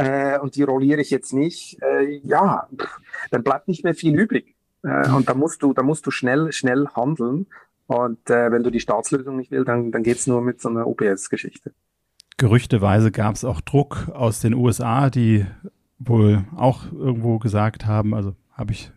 äh, 0.00 0.38
und 0.38 0.56
die 0.56 0.62
rolliere 0.62 1.00
ich 1.00 1.10
jetzt 1.10 1.32
nicht, 1.32 1.78
äh, 1.82 2.20
ja, 2.24 2.68
dann 3.30 3.42
bleibt 3.42 3.68
nicht 3.68 3.84
mehr 3.84 3.94
viel 3.94 4.18
übrig. 4.18 4.56
Äh, 4.82 5.10
und 5.10 5.28
da 5.28 5.34
musst 5.34 5.62
du, 5.62 5.74
da 5.74 5.82
musst 5.82 6.06
du 6.06 6.10
schnell, 6.10 6.52
schnell 6.52 6.86
handeln. 6.94 7.46
Und 7.86 8.30
äh, 8.30 8.50
wenn 8.50 8.62
du 8.62 8.70
die 8.70 8.80
Staatslösung 8.80 9.36
nicht 9.36 9.50
willst, 9.50 9.68
dann, 9.68 9.92
dann 9.92 10.02
geht's 10.02 10.26
nur 10.26 10.40
mit 10.40 10.60
so 10.60 10.68
einer 10.68 10.86
OPS-Geschichte. 10.86 11.72
Gerüchteweise 12.38 13.10
gab 13.10 13.34
es 13.34 13.44
auch 13.44 13.60
Druck 13.60 14.08
aus 14.14 14.40
den 14.40 14.54
USA, 14.54 15.10
die 15.10 15.44
wohl 15.98 16.44
auch 16.56 16.90
irgendwo 16.90 17.38
gesagt 17.38 17.84
haben, 17.84 18.14
also 18.14 18.34
habe 18.52 18.72
ich 18.72 18.90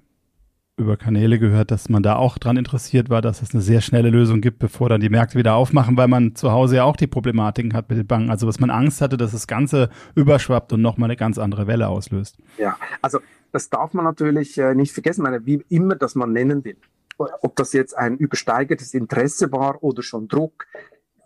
über 0.76 0.98
Kanäle 0.98 1.38
gehört, 1.38 1.70
dass 1.70 1.88
man 1.88 2.02
da 2.02 2.16
auch 2.16 2.38
dran 2.38 2.58
interessiert 2.58 3.10
war, 3.10 3.22
dass 3.22 3.42
es 3.42 3.54
eine 3.54 3.62
sehr 3.62 3.82
schnelle 3.82 4.10
Lösung 4.10 4.42
gibt, 4.42 4.58
bevor 4.58 4.90
dann 4.90 5.02
die 5.02 5.10
Märkte 5.10 5.38
wieder 5.38 5.54
aufmachen, 5.54 5.98
weil 5.98 6.08
man 6.08 6.36
zu 6.36 6.52
Hause 6.52 6.78
ja 6.78 6.84
auch 6.84 6.96
die 6.96 7.06
Problematiken 7.06 7.74
hat 7.74 7.90
mit 7.90 8.00
den 8.00 8.08
Banken. 8.08 8.32
Also 8.32 8.48
was 8.48 8.60
man 8.60 8.72
Angst 8.72 9.00
hatte, 9.00 9.18
dass 9.18 9.32
das 9.32 9.46
Ganze 9.46 9.90
überschwappt 10.16 10.74
und 10.74 10.82
nochmal 10.82 11.08
eine 11.08 11.18
ganz 11.18 11.38
andere 11.38 11.68
Welle 11.68 11.90
auslöst. 11.90 12.38
Ja, 12.58 12.78
also 13.02 13.20
das 13.52 13.70
darf 13.70 13.94
man 13.94 14.04
natürlich 14.04 14.58
äh, 14.58 14.74
nicht 14.74 14.94
vergessen, 14.94 15.22
meine, 15.22 15.46
wie 15.46 15.64
immer 15.70 15.96
das 15.96 16.16
man 16.16 16.32
nennen 16.32 16.66
will. 16.66 16.78
Ob 17.18 17.56
das 17.56 17.74
jetzt 17.74 17.96
ein 17.96 18.18
übersteigertes 18.18 18.96
Interesse 18.96 19.52
war 19.52 19.84
oder 19.84 20.02
schon 20.02 20.28
Druck. 20.28 20.66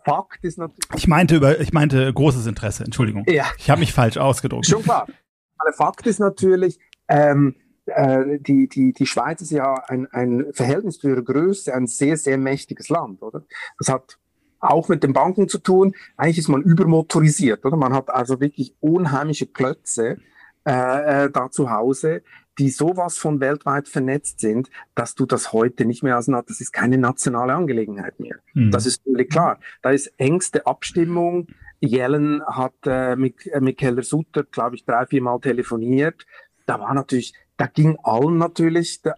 Fakt 0.04 0.44
ist 0.44 0.58
natürlich. 0.58 0.90
Ich 0.94 1.08
meinte 1.08 1.36
über, 1.36 1.58
ich 1.58 1.72
meinte 1.72 2.12
großes 2.12 2.46
Interesse, 2.46 2.84
Entschuldigung. 2.84 3.24
Ja. 3.26 3.46
Ich 3.56 3.70
habe 3.70 3.80
mich 3.80 3.94
falsch 3.94 4.18
ausgedruckt. 4.18 4.66
Schon 4.66 4.82
klar. 4.82 5.06
Aber 5.58 5.72
Fakt 5.72 6.06
ist 6.06 6.20
natürlich, 6.20 6.78
ähm, 7.08 7.56
äh, 7.88 8.38
die, 8.38 8.68
die, 8.68 8.92
die 8.92 9.06
Schweiz 9.06 9.40
ist 9.42 9.50
ja 9.50 9.74
ein, 9.86 10.06
ein 10.12 10.46
Verhältnis 10.52 10.98
zu 10.98 11.08
ihrer 11.08 11.22
Größe 11.22 11.74
ein 11.74 11.86
sehr, 11.86 12.16
sehr 12.16 12.38
mächtiges 12.38 12.88
Land, 12.88 13.22
oder? 13.22 13.44
Das 13.78 13.88
hat 13.88 14.18
auch 14.60 14.88
mit 14.88 15.02
den 15.02 15.12
Banken 15.12 15.48
zu 15.48 15.58
tun. 15.58 15.94
Eigentlich 16.16 16.38
ist 16.38 16.48
man 16.48 16.62
übermotorisiert, 16.62 17.64
oder? 17.64 17.76
Man 17.76 17.94
hat 17.94 18.10
also 18.10 18.40
wirklich 18.40 18.74
unheimliche 18.80 19.46
Klötze 19.46 20.18
äh, 20.66 21.24
äh 21.24 21.30
da 21.30 21.50
zu 21.50 21.70
Hause, 21.70 22.22
die 22.58 22.70
sowas 22.70 23.18
von 23.18 23.40
weltweit 23.40 23.88
vernetzt 23.88 24.40
sind, 24.40 24.68
dass 24.94 25.14
du 25.14 25.26
das 25.26 25.52
heute 25.52 25.84
nicht 25.84 26.02
mehr 26.02 26.16
als 26.16 26.26
das 26.26 26.60
ist 26.60 26.72
keine 26.72 26.98
nationale 26.98 27.54
Angelegenheit 27.54 28.18
mehr. 28.18 28.36
Mhm. 28.54 28.70
Das 28.70 28.84
ist 28.84 29.02
völlig 29.04 29.30
klar. 29.30 29.60
Da 29.82 29.90
ist 29.90 30.12
engste 30.16 30.66
Abstimmung. 30.66 31.46
Yellen 31.80 32.42
hat 32.44 32.74
äh, 32.86 33.14
mit, 33.14 33.46
äh, 33.46 33.60
mit 33.60 33.78
Keller 33.78 34.02
Sutter, 34.02 34.42
glaube 34.42 34.74
ich, 34.74 34.84
drei, 34.84 35.06
vier 35.06 35.22
Mal 35.22 35.38
telefoniert. 35.38 36.26
Da 36.66 36.80
war 36.80 36.92
natürlich 36.92 37.34
da 37.58 37.66
ging 37.66 37.98
allen 38.02 38.38
natürlich 38.38 39.02
der, 39.02 39.16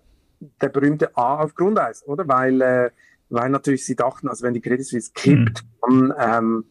der 0.60 0.68
berühmte 0.68 1.16
A 1.16 1.38
auf 1.38 1.54
Grundeis, 1.54 2.04
oder? 2.06 2.26
Weil 2.26 2.60
äh, 2.60 2.90
weil 3.30 3.48
natürlich 3.48 3.86
sie 3.86 3.96
dachten, 3.96 4.28
also 4.28 4.44
wenn 4.44 4.54
die 4.54 4.60
Credit 4.60 4.84
Suisse 4.84 5.12
kippt, 5.14 5.64
mhm. 5.88 6.12
dann, 6.12 6.14
ähm, 6.18 6.64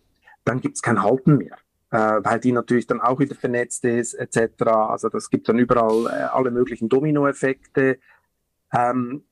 dann 0.44 0.62
gibt 0.62 0.76
es 0.76 0.82
kein 0.82 1.02
Halten 1.02 1.38
mehr. 1.38 1.58
Äh, 1.92 2.24
weil 2.24 2.40
die 2.40 2.52
natürlich 2.52 2.86
dann 2.86 3.02
auch 3.02 3.20
wieder 3.20 3.34
vernetzt 3.34 3.84
ist, 3.84 4.14
etc. 4.14 4.64
Also 4.68 5.10
das 5.10 5.32
gibt 5.32 5.50
dann 5.50 5.58
überall 5.58 6.06
äh, 6.06 6.24
alle 6.26 6.52
möglichen 6.52 6.88
Dominoeffekte. 6.88 7.98
Ähm, 8.72 9.24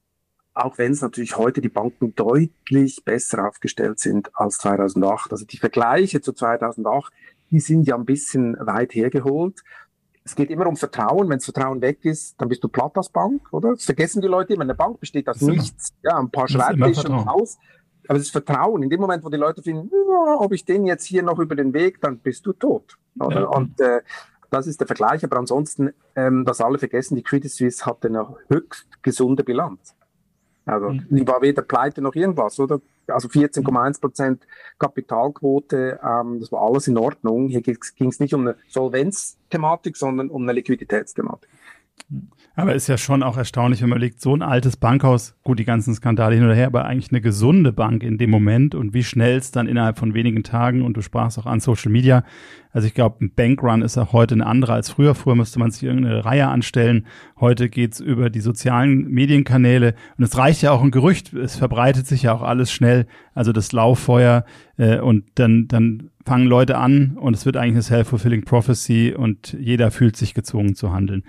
auch 0.55 0.79
wenn 0.79 0.93
es 0.93 1.03
natürlich 1.03 1.37
heute 1.37 1.61
die 1.61 1.69
Banken 1.69 2.15
deutlich 2.15 3.03
besser 3.05 3.47
aufgestellt 3.47 3.99
sind 3.99 4.31
als 4.33 4.57
2008. 4.57 5.31
Also 5.31 5.45
die 5.45 5.57
Vergleiche 5.57 6.19
zu 6.21 6.33
2008, 6.33 7.13
die 7.51 7.59
sind 7.59 7.83
ja 7.83 7.95
ein 7.95 8.05
bisschen 8.05 8.57
weit 8.59 8.95
hergeholt. 8.95 9.61
Es 10.27 10.35
geht 10.35 10.49
immer 10.49 10.67
um 10.67 10.75
Vertrauen. 10.75 11.29
Wenn 11.29 11.37
das 11.37 11.45
Vertrauen 11.45 11.81
weg 11.81 12.03
ist, 12.03 12.35
dann 12.41 12.49
bist 12.49 12.61
du 12.61 12.67
platt 12.67 12.91
als 12.97 13.07
Bank, 13.07 13.41
oder? 13.53 13.71
Das 13.71 13.85
vergessen 13.85 14.21
die 14.21 14.27
Leute 14.27 14.53
immer. 14.53 14.63
Eine 14.63 14.75
Bank 14.75 14.99
besteht 14.99 15.29
aus 15.29 15.39
nichts. 15.39 15.93
Ja, 16.03 16.17
ein 16.17 16.29
paar 16.29 16.49
Schreibtische 16.49 17.07
im 17.07 17.25
Haus. 17.25 17.57
Aber 18.09 18.19
es 18.19 18.25
ist 18.25 18.31
Vertrauen. 18.31 18.83
In 18.83 18.89
dem 18.89 18.99
Moment, 18.99 19.23
wo 19.23 19.29
die 19.29 19.37
Leute 19.37 19.63
finden, 19.63 19.89
ja, 19.89 20.35
ob 20.37 20.51
ich 20.51 20.65
den 20.65 20.85
jetzt 20.85 21.05
hier 21.05 21.23
noch 21.23 21.39
über 21.39 21.55
den 21.55 21.73
Weg, 21.73 22.01
dann 22.01 22.19
bist 22.19 22.45
du 22.45 22.51
tot. 22.51 22.97
Oder? 23.17 23.41
Ja. 23.41 23.47
Und 23.47 23.79
äh, 23.79 24.01
das 24.49 24.67
ist 24.67 24.81
der 24.81 24.87
Vergleich. 24.87 25.23
Aber 25.23 25.37
ansonsten, 25.37 25.93
ähm, 26.15 26.43
das 26.43 26.59
alle 26.59 26.77
vergessen, 26.77 27.15
die 27.15 27.23
Credit 27.23 27.49
Suisse 27.49 27.85
hatte 27.85 28.09
eine 28.09 28.35
höchst 28.49 29.01
gesunde 29.01 29.45
Bilanz. 29.45 29.95
Also 30.67 30.89
mhm. 30.89 31.05
die 31.09 31.27
war 31.27 31.41
weder 31.41 31.61
pleite 31.61 32.01
noch 32.01 32.15
irgendwas, 32.15 32.59
oder? 32.59 32.81
Also 33.07 33.29
14,1 33.29 34.01
Prozent 34.01 34.47
Kapitalquote, 34.77 35.99
ähm, 36.03 36.39
das 36.41 36.51
war 36.51 36.61
alles 36.61 36.87
in 36.87 36.97
Ordnung. 36.97 37.47
Hier 37.47 37.61
ging 37.61 38.09
es 38.09 38.19
nicht 38.19 38.33
um 38.33 38.41
eine 38.41 38.57
Solvenzthematik, 38.67 39.95
sondern 39.95 40.29
um 40.29 40.43
eine 40.43 40.51
Liquiditätsthematik. 40.51 41.49
Aber 42.55 42.73
ist 42.73 42.87
ja 42.87 42.97
schon 42.97 43.21
auch 43.21 43.37
erstaunlich, 43.37 43.81
wenn 43.81 43.89
man 43.89 43.99
liegt, 43.99 44.19
so 44.19 44.33
ein 44.33 44.41
altes 44.41 44.77
Bankhaus, 44.77 45.35
gut, 45.43 45.59
die 45.59 45.65
ganzen 45.65 45.93
Skandale 45.93 46.35
hin 46.35 46.43
oder 46.43 46.55
her, 46.55 46.67
aber 46.67 46.85
eigentlich 46.85 47.11
eine 47.11 47.21
gesunde 47.21 47.71
Bank 47.71 48.01
in 48.01 48.17
dem 48.17 48.31
Moment 48.31 48.73
und 48.73 48.93
wie 48.93 49.03
schnell 49.03 49.37
es 49.37 49.51
dann 49.51 49.67
innerhalb 49.67 49.99
von 49.99 50.13
wenigen 50.13 50.43
Tagen, 50.43 50.81
und 50.81 50.95
du 50.97 51.01
sprachst 51.01 51.37
auch 51.37 51.45
an 51.45 51.59
Social 51.59 51.91
Media, 51.91 52.23
also 52.77 52.87
ich 52.87 52.93
glaube, 52.93 53.25
ein 53.25 53.31
Bankrun 53.33 53.81
ist 53.81 53.97
auch 53.97 54.13
heute 54.13 54.35
ein 54.35 54.43
anderer 54.43 54.73
als 54.73 54.91
früher. 54.91 55.15
Früher 55.15 55.33
musste 55.33 55.57
man 55.57 55.71
sich 55.71 55.81
irgendeine 55.81 56.23
Reihe 56.25 56.47
anstellen. 56.47 57.07
Heute 57.39 57.69
geht's 57.69 57.99
über 57.99 58.29
die 58.29 58.39
sozialen 58.39 59.09
Medienkanäle. 59.09 59.95
Und 60.15 60.23
es 60.23 60.37
reicht 60.37 60.61
ja 60.61 60.69
auch 60.69 60.83
ein 60.83 60.91
Gerücht. 60.91 61.33
Es 61.33 61.55
verbreitet 61.55 62.05
sich 62.05 62.21
ja 62.21 62.33
auch 62.33 62.43
alles 62.43 62.71
schnell. 62.71 63.07
Also 63.33 63.51
das 63.51 63.71
Lauffeuer. 63.71 64.45
Äh, 64.77 64.99
und 64.99 65.25
dann, 65.39 65.67
dann 65.67 66.11
fangen 66.27 66.47
Leute 66.47 66.77
an 66.77 67.17
und 67.17 67.33
es 67.33 67.45
wird 67.45 67.55
eigentlich 67.55 67.75
eine 67.75 67.81
self-fulfilling 67.83 68.43
prophecy 68.43 69.15
und 69.17 69.53
jeder 69.53 69.91
fühlt 69.91 70.17
sich 70.17 70.33
gezwungen 70.33 70.75
zu 70.75 70.91
handeln. 70.91 71.23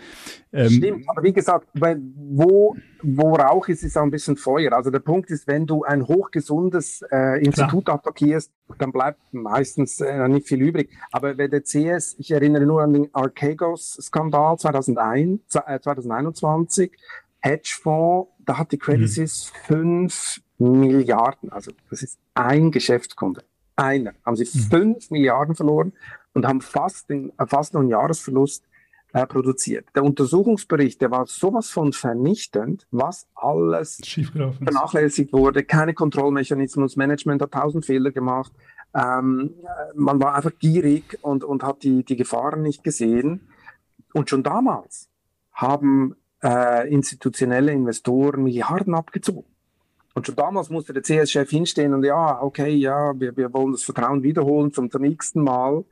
Ähm, 0.53 0.71
Stimmt, 0.71 1.05
aber 1.09 1.23
wie 1.23 1.33
gesagt, 1.33 1.69
wo, 1.73 2.75
wo 3.03 3.35
Rauch 3.37 3.69
ist, 3.69 3.85
ist 3.85 3.97
auch 3.97 4.03
ein 4.03 4.11
bisschen 4.11 4.37
Feuer. 4.37 4.73
Also 4.73 4.91
der 4.91 4.99
Punkt 4.99 5.31
ist, 5.31 5.47
wenn 5.47 5.67
du 5.67 5.85
ein 5.85 6.09
hochgesundes 6.09 7.03
äh, 7.13 7.39
Institut 7.45 7.85
Klar. 7.85 7.99
attackierst, 7.99 8.53
dann 8.79 8.91
bleibt 8.91 9.21
meistens 9.31 10.01
äh, 10.01 10.27
nicht 10.27 10.49
viel 10.49 10.61
übrig. 10.61 10.91
Aber 11.13 11.39
wenn 11.39 11.51
der 11.51 11.63
CS, 11.63 12.17
ich 12.19 12.33
erinnere 12.33 12.67
nur 12.67 12.83
an 12.83 12.93
den 12.93 13.15
Archegos-Skandal 13.15 14.59
2001, 14.59 15.41
äh, 15.65 15.79
2021, 15.79 16.91
Hedgefonds, 17.39 18.31
da 18.45 18.59
hat 18.59 18.73
die 18.73 18.79
Credit 18.79 19.03
mhm. 19.03 19.07
Suisse 19.07 19.53
mhm. 19.69 20.11
5 20.11 20.41
Milliarden, 20.59 21.53
also 21.53 21.71
das 21.89 22.03
ist 22.03 22.19
ein 22.35 22.73
Geschäftskunde 22.73 23.45
einer, 23.79 24.13
haben 24.25 24.37
sie 24.37 24.45
mhm. 24.45 24.63
fünf 24.71 25.11
Milliarden 25.11 25.55
verloren 25.55 25.93
und 26.35 26.47
haben 26.47 26.61
fast, 26.61 27.09
den, 27.11 27.33
äh, 27.39 27.47
fast 27.47 27.75
noch 27.75 27.81
einen 27.81 27.91
Jahresverlust 27.91 28.65
äh, 29.13 29.27
produziert. 29.27 29.87
Der 29.95 30.05
Untersuchungsbericht, 30.05 31.01
der 31.01 31.11
war 31.11 31.27
sowas 31.27 31.71
von 31.71 31.93
vernichtend, 31.93 32.87
was 32.91 33.27
alles 33.35 34.01
vernachlässigt 34.63 35.33
wurde. 35.33 35.65
Keine 35.65 35.95
Kontrollmechanismus, 35.95 36.97
Management 36.97 37.41
hat 37.43 37.53
tausend 37.53 37.87
Fehler 37.87 38.11
gemacht. 38.11 38.53
Ähm, 38.95 39.55
man 39.95 40.21
war 40.21 40.35
einfach 40.35 40.59
gierig 40.59 41.19
und, 41.23 41.45
und 41.45 41.63
hat 41.63 41.83
die, 41.83 42.05
die 42.05 42.17
Gefahren 42.17 42.63
nicht 42.63 42.85
gesehen. 42.85 43.49
Und 44.13 44.31
schon 44.31 44.43
damals 44.43 45.09
haben 45.53 46.17
äh, 46.43 46.89
institutionelle 46.93 47.73
Investoren 47.73 48.43
Milliarden 48.45 48.95
abgezogen. 48.95 49.48
Und 50.19 50.27
schon 50.27 50.35
damals 50.35 50.69
musste 50.69 50.93
der 50.93 51.05
CS-Chef 51.05 51.49
hinstehen 51.49 51.95
und 51.95 52.03
ja, 52.03 52.43
okay, 52.43 52.75
ja, 52.75 53.13
wir, 53.21 53.37
wir 53.37 53.55
wollen 53.55 53.71
das 53.71 53.85
Vertrauen 53.85 54.25
wiederholen 54.25 54.73
zum, 54.73 54.91
zum 54.91 55.01
nächsten 55.01 55.45
Mal. 55.45 55.85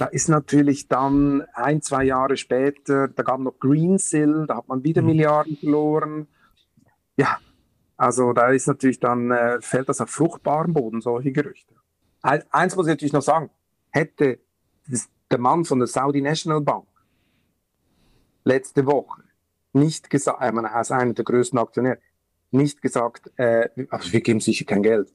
Da 0.00 0.06
ist 0.06 0.28
natürlich 0.28 0.88
dann 0.88 1.44
ein, 1.52 1.80
zwei 1.80 2.02
Jahre 2.02 2.36
später, 2.36 3.06
da 3.06 3.22
gab 3.22 3.38
noch 3.38 3.60
Greensill, 3.60 4.46
da 4.48 4.56
hat 4.56 4.66
man 4.66 4.82
wieder 4.82 5.02
mhm. 5.02 5.06
Milliarden 5.06 5.56
verloren. 5.56 6.26
Ja, 7.16 7.38
also 7.96 8.32
da 8.32 8.48
ist 8.48 8.66
natürlich 8.66 8.98
dann, 8.98 9.30
äh, 9.30 9.60
fällt 9.60 9.88
das 9.88 10.00
auf 10.00 10.10
fruchtbaren 10.10 10.72
Boden, 10.72 11.00
solche 11.00 11.30
Gerüchte. 11.30 11.76
Eins 12.22 12.74
muss 12.74 12.86
ich 12.86 12.90
natürlich 12.90 13.12
noch 13.12 13.22
sagen, 13.22 13.50
hätte 13.90 14.40
der 15.30 15.38
Mann 15.38 15.64
von 15.64 15.78
der 15.78 15.86
Saudi 15.86 16.20
National 16.22 16.60
Bank 16.60 16.88
letzte 18.42 18.84
Woche 18.84 19.22
nicht 19.72 20.10
gesagt, 20.10 20.44
ich 20.44 20.52
meine, 20.52 20.70
er 20.70 20.80
ist 20.80 20.90
einer 20.90 21.12
der 21.12 21.24
größten 21.24 21.56
Aktionäre, 21.56 21.98
nicht 22.54 22.82
gesagt, 22.82 23.30
äh, 23.38 23.68
wir 23.74 24.20
geben 24.20 24.40
sicher 24.40 24.64
kein 24.64 24.82
Geld, 24.82 25.12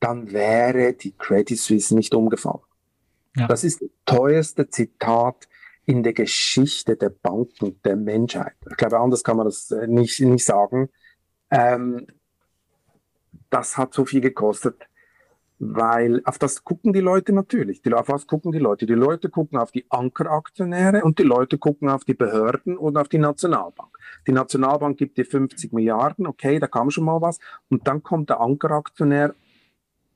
dann 0.00 0.32
wäre 0.32 0.94
die 0.94 1.12
Credit 1.12 1.58
Suisse 1.58 1.94
nicht 1.94 2.14
umgefallen. 2.14 2.62
Ja. 3.36 3.46
Das 3.46 3.64
ist 3.64 3.82
das 3.82 3.90
teuerste 4.06 4.68
Zitat 4.68 5.48
in 5.84 6.02
der 6.02 6.12
Geschichte 6.12 6.96
der 6.96 7.10
Banken 7.10 7.80
der 7.82 7.96
Menschheit. 7.96 8.54
Ich 8.70 8.76
glaube, 8.76 8.98
anders 8.98 9.24
kann 9.24 9.36
man 9.36 9.46
das 9.46 9.70
äh, 9.70 9.86
nicht, 9.86 10.20
nicht 10.20 10.44
sagen. 10.44 10.88
Ähm, 11.50 12.06
das 13.50 13.76
hat 13.76 13.92
so 13.94 14.04
viel 14.04 14.20
gekostet, 14.20 14.88
weil 15.60 16.22
auf 16.24 16.38
das 16.38 16.64
gucken 16.64 16.94
die 16.94 17.00
Leute 17.00 17.34
natürlich. 17.34 17.82
Die, 17.82 17.92
auf 17.92 18.08
was 18.08 18.26
gucken 18.26 18.50
die 18.50 18.58
Leute? 18.58 18.86
Die 18.86 18.94
Leute 18.94 19.28
gucken 19.28 19.58
auf 19.58 19.70
die 19.70 19.84
Ankeraktionäre 19.90 21.04
und 21.04 21.18
die 21.18 21.22
Leute 21.22 21.58
gucken 21.58 21.90
auf 21.90 22.04
die 22.04 22.14
Behörden 22.14 22.78
und 22.78 22.96
auf 22.96 23.08
die 23.08 23.18
Nationalbank. 23.18 23.90
Die 24.26 24.32
Nationalbank 24.32 24.96
gibt 24.96 25.18
dir 25.18 25.26
50 25.26 25.72
Milliarden, 25.72 26.26
okay, 26.26 26.58
da 26.58 26.66
kam 26.66 26.90
schon 26.90 27.04
mal 27.04 27.20
was. 27.20 27.38
Und 27.68 27.86
dann 27.86 28.02
kommt 28.02 28.30
der 28.30 28.40
Ankeraktionär 28.40 29.34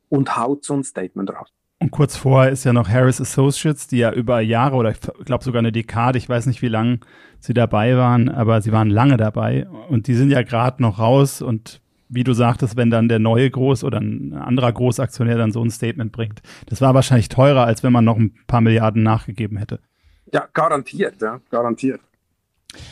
und 0.09 0.35
haut 0.35 0.65
so 0.65 0.75
ein 0.75 0.83
Statement 0.83 1.31
raus. 1.31 1.53
Und 1.79 1.91
kurz 1.91 2.17
vorher 2.17 2.51
ist 2.51 2.65
ja 2.65 2.73
noch 2.73 2.89
Harris 2.89 3.21
Associates, 3.21 3.87
die 3.87 3.99
ja 3.99 4.13
über 4.13 4.41
Jahre 4.41 4.77
oder 4.77 4.93
ich 4.93 5.01
glaube 5.27 5.45
sogar 5.45 5.59
eine 5.59 5.73
Dekade, 5.73 6.17
ich 6.17 6.29
weiß 6.29 6.47
nicht, 6.47 6.63
wie 6.63 6.69
lange 6.69 7.01
sie 7.39 7.53
dabei 7.53 7.99
waren, 7.99 8.31
aber 8.31 8.63
sie 8.63 8.73
waren 8.73 8.89
lange 8.89 9.19
dabei 9.19 9.69
und 9.91 10.07
die 10.07 10.15
sind 10.15 10.31
ja 10.31 10.41
gerade 10.41 10.81
noch 10.81 10.99
raus 10.99 11.43
und 11.43 11.83
wie 12.09 12.25
du 12.25 12.33
sagtest, 12.33 12.77
wenn 12.77 12.91
dann 12.91 13.09
der 13.09 13.19
neue 13.19 13.49
Groß- 13.49 13.85
oder 13.85 13.99
ein 14.01 14.35
anderer 14.35 14.73
Großaktionär 14.73 15.37
dann 15.37 15.53
so 15.53 15.63
ein 15.63 15.71
Statement 15.71 16.13
bringt. 16.13 16.43
Das 16.67 16.81
war 16.81 16.95
wahrscheinlich 16.95 17.29
teurer, 17.29 17.65
als 17.65 17.83
wenn 17.83 17.93
man 17.93 18.05
noch 18.05 18.17
ein 18.17 18.35
paar 18.47 18.61
Milliarden 18.61 19.03
nachgegeben 19.03 19.57
hätte. 19.57 19.81
Ja, 20.33 20.49
garantiert, 20.53 21.21
ja, 21.21 21.41
garantiert. 21.51 22.01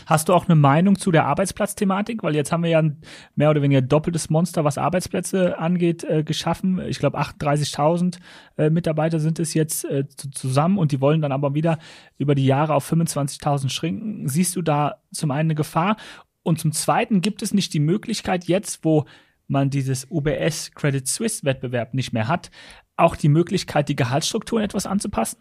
Hast 0.07 0.29
du 0.29 0.35
auch 0.35 0.47
eine 0.47 0.55
Meinung 0.55 0.97
zu 0.97 1.11
der 1.11 1.27
Arbeitsplatzthematik? 1.27 2.23
Weil 2.23 2.35
jetzt 2.35 2.53
haben 2.53 2.63
wir 2.63 2.71
ja 2.71 2.79
ein 2.79 2.99
mehr 3.35 3.51
oder 3.51 3.63
weniger 3.63 3.83
doppeltes 3.83 4.31
Monster, 4.31 4.65
was 4.65 4.79
Arbeitsplätze 4.79 5.59
angeht, 5.59 6.05
äh, 6.05 6.23
geschaffen. 6.23 6.81
Ich 6.87 6.99
glaube, 6.99 7.19
38.000 7.19 8.19
äh, 8.59 8.71
Mitarbeiter 8.71 9.21
sind 9.21 9.39
es 9.39 9.55
jetzt 9.55 9.85
äh, 9.85 10.05
zusammen 10.09 10.79
und 10.79 10.93
die 10.93 11.01
wollen 11.01 11.21
dann 11.21 11.33
aber 11.33 11.55
wieder 11.55 11.79
über 12.19 12.35
die 12.35 12.47
Jahre 12.47 12.75
auf 12.75 12.91
25.000 12.91 13.71
schrinken. 13.71 14.29
Siehst 14.29 14.57
du 14.57 14.63
da 14.63 14.97
zum 15.13 15.31
einen 15.31 15.51
eine 15.51 15.55
Gefahr? 15.55 15.97
Und 16.43 16.59
zum 16.61 16.73
zweiten 16.73 17.21
gibt 17.21 17.43
es 17.43 17.55
nicht 17.55 17.73
die 17.73 17.81
Möglichkeit 17.81 18.45
jetzt, 18.45 18.85
wo 18.85 19.05
man 19.47 19.71
dieses 19.71 20.11
UBS 20.11 20.73
Credit 20.75 21.07
Suisse 21.07 21.45
Wettbewerb 21.45 21.95
nicht 21.95 22.13
mehr 22.13 22.29
hat, 22.29 22.51
auch 22.97 23.17
die 23.17 23.29
Möglichkeit, 23.29 23.89
die 23.89 23.97
Gehaltsstrukturen 23.97 24.65
etwas 24.65 24.87
anzupassen? 24.87 25.39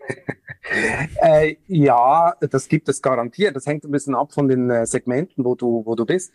äh, 1.22 1.56
ja, 1.66 2.34
das 2.40 2.68
gibt 2.68 2.88
es 2.88 3.02
garantiert. 3.02 3.56
Das 3.56 3.66
hängt 3.66 3.84
ein 3.84 3.90
bisschen 3.90 4.14
ab 4.14 4.32
von 4.32 4.48
den 4.48 4.70
äh, 4.70 4.86
Segmenten, 4.86 5.44
wo 5.44 5.54
du, 5.54 5.82
wo 5.84 5.94
du 5.94 6.06
bist. 6.06 6.32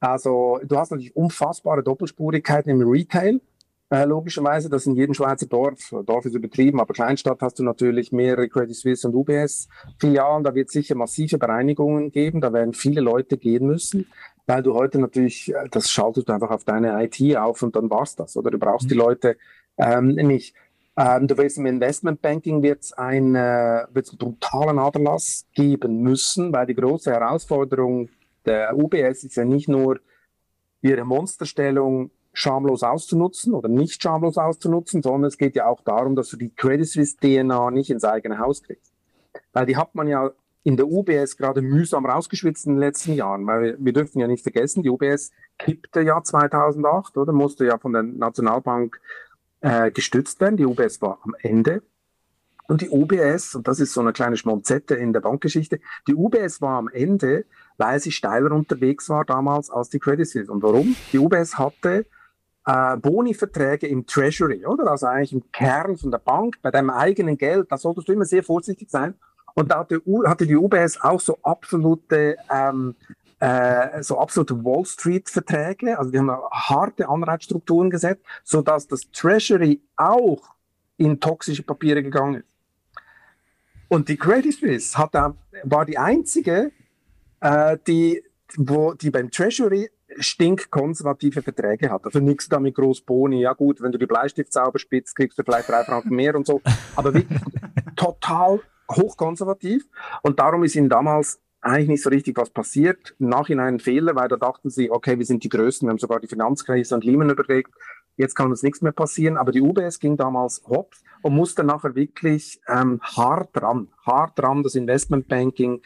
Also 0.00 0.58
du 0.64 0.76
hast 0.76 0.90
natürlich 0.90 1.14
unfassbare 1.14 1.82
Doppelspurigkeiten 1.82 2.70
im 2.70 2.88
Retail. 2.88 3.40
Äh, 3.92 4.06
logischerweise, 4.06 4.70
das 4.70 4.86
in 4.86 4.96
jedem 4.96 5.12
Schweizer 5.12 5.44
Dorf, 5.46 5.94
Dorf 6.06 6.24
ist 6.24 6.34
übertrieben, 6.34 6.80
aber 6.80 6.94
Kleinstadt 6.94 7.42
hast 7.42 7.58
du 7.58 7.62
natürlich 7.62 8.10
mehrere 8.10 8.48
Credit 8.48 8.74
Suisse 8.74 9.06
und 9.06 9.14
UBS 9.14 9.68
Filialen. 9.98 10.42
Da 10.42 10.54
wird 10.54 10.68
es 10.68 10.72
sicher 10.72 10.94
massive 10.94 11.36
Bereinigungen 11.36 12.10
geben. 12.10 12.40
Da 12.40 12.54
werden 12.54 12.72
viele 12.72 13.02
Leute 13.02 13.36
gehen 13.36 13.66
müssen, 13.66 14.06
weil 14.46 14.62
du 14.62 14.72
heute 14.72 14.98
natürlich, 14.98 15.52
äh, 15.52 15.68
das 15.70 15.90
schaltest 15.90 16.30
du 16.30 16.32
einfach 16.32 16.50
auf 16.50 16.64
deine 16.64 17.04
IT 17.04 17.36
auf 17.36 17.62
und 17.62 17.76
dann 17.76 17.90
war's 17.90 18.16
das. 18.16 18.34
Oder 18.34 18.50
du 18.50 18.58
brauchst 18.58 18.86
mhm. 18.86 18.88
die 18.88 18.94
Leute 18.94 19.36
ähm, 19.76 20.08
nicht. 20.08 20.54
Ähm, 20.96 21.28
du 21.28 21.36
weißt, 21.36 21.58
im 21.58 21.66
Investmentbanking 21.66 22.62
wird 22.62 22.84
es 22.84 22.94
ein, 22.94 23.34
äh, 23.34 23.84
wird's 23.92 24.08
einen 24.08 24.18
brutalen 24.18 24.78
Aderlass 24.78 25.46
geben 25.54 26.00
müssen, 26.00 26.50
weil 26.50 26.64
die 26.64 26.74
große 26.74 27.10
Herausforderung 27.10 28.08
der 28.46 28.74
UBS 28.74 29.24
ist 29.24 29.36
ja 29.36 29.44
nicht 29.44 29.68
nur 29.68 30.00
ihre 30.80 31.04
Monsterstellung 31.04 32.10
schamlos 32.32 32.82
auszunutzen 32.82 33.52
oder 33.54 33.68
nicht 33.68 34.02
schamlos 34.02 34.38
auszunutzen, 34.38 35.02
sondern 35.02 35.24
es 35.24 35.38
geht 35.38 35.54
ja 35.54 35.66
auch 35.66 35.82
darum, 35.82 36.16
dass 36.16 36.28
du 36.28 36.36
die 36.36 36.50
Credit 36.54 36.86
Suisse 36.86 37.16
DNA 37.18 37.70
nicht 37.70 37.90
ins 37.90 38.04
eigene 38.04 38.38
Haus 38.38 38.62
kriegst. 38.62 38.92
Weil 39.52 39.66
die 39.66 39.76
hat 39.76 39.94
man 39.94 40.08
ja 40.08 40.30
in 40.64 40.76
der 40.76 40.86
UBS 40.86 41.36
gerade 41.36 41.60
mühsam 41.60 42.06
rausgeschwitzt 42.06 42.66
in 42.66 42.74
den 42.74 42.80
letzten 42.80 43.14
Jahren, 43.14 43.46
weil 43.46 43.76
wir 43.78 43.92
dürfen 43.92 44.20
ja 44.20 44.28
nicht 44.28 44.42
vergessen, 44.42 44.82
die 44.82 44.90
UBS 44.90 45.32
kippte 45.58 46.00
ja 46.00 46.22
2008, 46.22 47.16
oder 47.16 47.32
musste 47.32 47.66
ja 47.66 47.78
von 47.78 47.92
der 47.92 48.02
Nationalbank 48.02 49.00
äh, 49.60 49.90
gestützt 49.90 50.40
werden. 50.40 50.56
Die 50.56 50.66
UBS 50.66 51.02
war 51.02 51.18
am 51.24 51.34
Ende. 51.40 51.82
Und 52.68 52.80
die 52.80 52.90
UBS, 52.90 53.56
und 53.56 53.66
das 53.66 53.80
ist 53.80 53.92
so 53.92 54.00
eine 54.00 54.12
kleine 54.12 54.36
Schmonzette 54.36 54.94
in 54.94 55.12
der 55.12 55.20
Bankgeschichte, 55.20 55.80
die 56.06 56.14
UBS 56.14 56.60
war 56.62 56.78
am 56.78 56.88
Ende, 56.88 57.44
weil 57.76 57.98
sie 57.98 58.12
steiler 58.12 58.52
unterwegs 58.52 59.08
war 59.08 59.24
damals 59.24 59.68
als 59.68 59.88
die 59.90 59.98
Credit 59.98 60.26
Suisse. 60.26 60.50
Und 60.50 60.62
warum? 60.62 60.94
Die 61.12 61.18
UBS 61.18 61.58
hatte 61.58 62.06
äh, 62.66 62.96
Boni-Verträge 62.96 63.86
im 63.86 64.06
Treasury, 64.06 64.64
oder? 64.66 64.90
Also 64.90 65.06
eigentlich 65.06 65.32
im 65.32 65.50
Kern 65.52 65.96
von 65.96 66.10
der 66.10 66.18
Bank, 66.18 66.58
bei 66.62 66.70
deinem 66.70 66.90
eigenen 66.90 67.36
Geld, 67.36 67.70
da 67.70 67.76
solltest 67.76 68.08
du 68.08 68.12
immer 68.12 68.24
sehr 68.24 68.42
vorsichtig 68.42 68.90
sein. 68.90 69.14
Und 69.54 69.70
da 69.70 69.80
hatte, 69.80 70.00
hatte 70.26 70.46
die 70.46 70.56
UBS 70.56 71.00
auch 71.00 71.20
so 71.20 71.38
absolute, 71.42 72.36
ähm, 72.50 72.94
äh, 73.38 74.02
so 74.02 74.18
absolute 74.18 74.64
Wall 74.64 74.84
Street-Verträge. 74.84 75.98
Also 75.98 76.10
die 76.10 76.18
haben 76.18 76.30
harte 76.30 77.08
Anreizstrukturen 77.08 77.90
gesetzt, 77.90 78.24
so 78.44 78.62
dass 78.62 78.86
das 78.86 79.10
Treasury 79.10 79.80
auch 79.96 80.54
in 80.96 81.20
toxische 81.20 81.62
Papiere 81.62 82.02
gegangen 82.02 82.36
ist. 82.36 82.46
Und 83.88 84.08
die 84.08 84.16
Credit 84.16 84.54
Suisse 84.54 84.96
hat, 84.96 85.12
war 85.12 85.84
die 85.84 85.98
einzige, 85.98 86.72
äh, 87.40 87.76
die, 87.86 88.22
wo, 88.56 88.94
die 88.94 89.10
beim 89.10 89.30
Treasury 89.30 89.90
stinkkonservative 90.18 91.42
Verträge 91.42 91.90
hat. 91.90 92.04
Also 92.04 92.20
nichts 92.20 92.48
damit 92.48 92.74
groß 92.74 93.02
Boni. 93.02 93.40
Ja 93.40 93.52
gut, 93.52 93.80
wenn 93.80 93.92
du 93.92 93.98
die 93.98 94.06
Bleistift 94.06 94.52
sauber 94.52 94.78
spitzt, 94.78 95.16
kriegst 95.16 95.38
du 95.38 95.42
vielleicht 95.42 95.68
drei 95.68 95.84
Franken 95.84 96.14
mehr 96.14 96.34
und 96.34 96.46
so. 96.46 96.60
Aber 96.96 97.14
wirklich 97.14 97.40
total 97.96 98.60
hochkonservativ. 98.90 99.84
Und 100.22 100.38
darum 100.38 100.64
ist 100.64 100.76
ihnen 100.76 100.88
damals 100.88 101.40
eigentlich 101.62 101.88
nicht 101.88 102.02
so 102.02 102.10
richtig 102.10 102.36
was 102.36 102.50
passiert. 102.50 103.14
Im 103.18 103.28
Nachhinein 103.28 103.74
ein 103.74 103.80
Fehler, 103.80 104.16
weil 104.16 104.28
da 104.28 104.36
dachten 104.36 104.68
sie, 104.68 104.90
okay, 104.90 105.18
wir 105.18 105.26
sind 105.26 105.44
die 105.44 105.48
Größten, 105.48 105.86
wir 105.86 105.90
haben 105.90 105.98
sogar 105.98 106.20
die 106.20 106.26
Finanzkrise 106.26 106.94
und 106.94 107.04
Lehman 107.04 107.30
überlegt. 107.30 107.72
Jetzt 108.16 108.34
kann 108.34 108.50
uns 108.50 108.62
nichts 108.62 108.82
mehr 108.82 108.92
passieren. 108.92 109.36
Aber 109.36 109.52
die 109.52 109.62
UBS 109.62 109.98
ging 109.98 110.16
damals 110.16 110.62
hops 110.66 111.02
und 111.22 111.34
musste 111.34 111.64
nachher 111.64 111.94
wirklich 111.94 112.60
ähm, 112.68 113.00
hart 113.02 113.50
dran, 113.52 113.88
hart 114.04 114.38
dran 114.38 114.62
das 114.62 114.74
Investmentbanking 114.74 115.80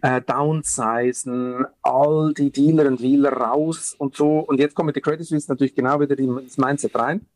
äh, 0.00 0.20
downsizen, 0.22 1.66
all 1.82 2.32
die 2.34 2.50
Dealer 2.50 2.86
und 2.86 3.00
Dealer 3.00 3.32
raus 3.32 3.94
und 3.98 4.16
so. 4.16 4.38
Und 4.40 4.58
jetzt 4.58 4.74
kommt 4.74 4.86
mit 4.86 4.96
der 4.96 5.02
Credit 5.02 5.26
Suisse 5.26 5.50
natürlich 5.50 5.74
genau 5.74 6.00
wieder 6.00 6.18
ins 6.18 6.56
Mindset 6.56 6.94
rein. 6.96 7.26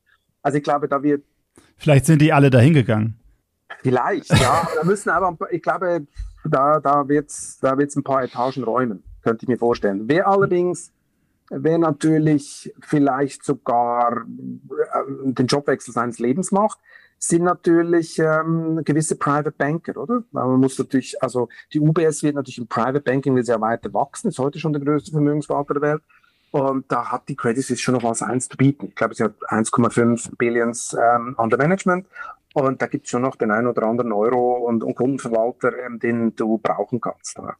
Also 0.42 0.58
ich 0.58 0.64
glaube, 0.64 0.88
da 0.88 1.02
wird. 1.02 1.24
Vielleicht 1.76 2.06
sind 2.06 2.22
die 2.22 2.32
alle 2.32 2.50
dahin 2.50 2.74
gegangen. 2.74 3.20
Vielleicht, 3.82 4.30
ja. 4.30 4.68
da 4.74 4.84
müssen 4.84 5.10
aber, 5.10 5.36
ich 5.50 5.62
glaube, 5.62 6.06
da, 6.44 6.80
da 6.80 7.08
wird 7.08 7.30
es 7.30 7.58
da 7.60 7.76
wird's 7.78 7.96
ein 7.96 8.02
paar 8.02 8.22
Etagen 8.22 8.64
räumen, 8.64 9.02
könnte 9.22 9.44
ich 9.44 9.48
mir 9.48 9.58
vorstellen. 9.58 10.04
Wer 10.06 10.28
allerdings, 10.28 10.92
wer 11.50 11.78
natürlich 11.78 12.72
vielleicht 12.80 13.44
sogar 13.44 14.22
äh, 14.22 15.32
den 15.32 15.46
Jobwechsel 15.46 15.92
seines 15.92 16.18
Lebens 16.18 16.52
macht, 16.52 16.78
sind 17.18 17.42
natürlich 17.42 18.18
ähm, 18.18 18.80
gewisse 18.84 19.16
Private 19.16 19.50
Banker, 19.52 19.96
oder? 19.98 20.24
Weil 20.32 20.46
man 20.46 20.60
muss 20.60 20.78
natürlich, 20.78 21.22
also 21.22 21.48
die 21.72 21.80
UBS 21.80 22.22
wird 22.22 22.36
natürlich 22.36 22.58
im 22.58 22.66
Private 22.66 23.00
Banking 23.00 23.42
sehr 23.42 23.60
weiter 23.60 23.92
wachsen, 23.92 24.28
ist 24.28 24.38
heute 24.38 24.58
schon 24.58 24.72
der 24.72 24.80
größte 24.80 25.10
Vermögensverwalter 25.10 25.74
der 25.74 25.82
Welt. 25.82 26.02
Und 26.50 26.90
da 26.90 27.12
hat 27.12 27.28
die 27.28 27.36
Credit 27.36 27.62
Suisse 27.62 27.80
schon 27.80 27.94
noch 27.94 28.02
was 28.02 28.22
eins 28.22 28.48
zu 28.48 28.56
bieten. 28.56 28.86
Ich 28.86 28.94
glaube, 28.96 29.14
sie 29.14 29.22
hat 29.22 29.34
1,5 29.48 30.36
Billions 30.36 30.96
ähm, 30.98 31.34
under 31.36 31.58
Management. 31.58 32.06
Und 32.54 32.82
da 32.82 32.86
gibt 32.86 33.04
es 33.04 33.10
schon 33.10 33.22
noch 33.22 33.36
den 33.36 33.50
einen 33.50 33.68
oder 33.68 33.84
anderen 33.84 34.12
Euro 34.12 34.66
und, 34.66 34.82
und 34.82 34.94
Kundenverwalter, 34.94 35.78
ähm, 35.78 36.00
den 36.00 36.34
du 36.34 36.58
brauchen 36.58 37.00
kannst. 37.00 37.36
Ja. 37.36 37.54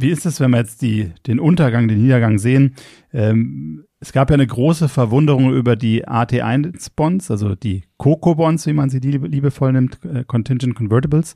Wie 0.00 0.10
ist 0.10 0.26
es, 0.26 0.38
wenn 0.38 0.52
wir 0.52 0.58
jetzt 0.58 0.80
die, 0.80 1.10
den 1.26 1.40
Untergang, 1.40 1.88
den 1.88 2.00
Niedergang 2.00 2.38
sehen? 2.38 2.76
Ähm, 3.12 3.84
es 3.98 4.12
gab 4.12 4.30
ja 4.30 4.34
eine 4.34 4.46
große 4.46 4.88
Verwunderung 4.88 5.52
über 5.52 5.74
die 5.74 6.06
AT1-Bonds, 6.06 7.32
also 7.32 7.56
die 7.56 7.82
COCO-Bonds, 7.96 8.64
wie 8.68 8.74
man 8.74 8.90
sie 8.90 9.00
liebevoll 9.00 9.72
nimmt, 9.72 9.98
äh, 10.04 10.22
Contingent 10.22 10.76
Convertibles. 10.76 11.34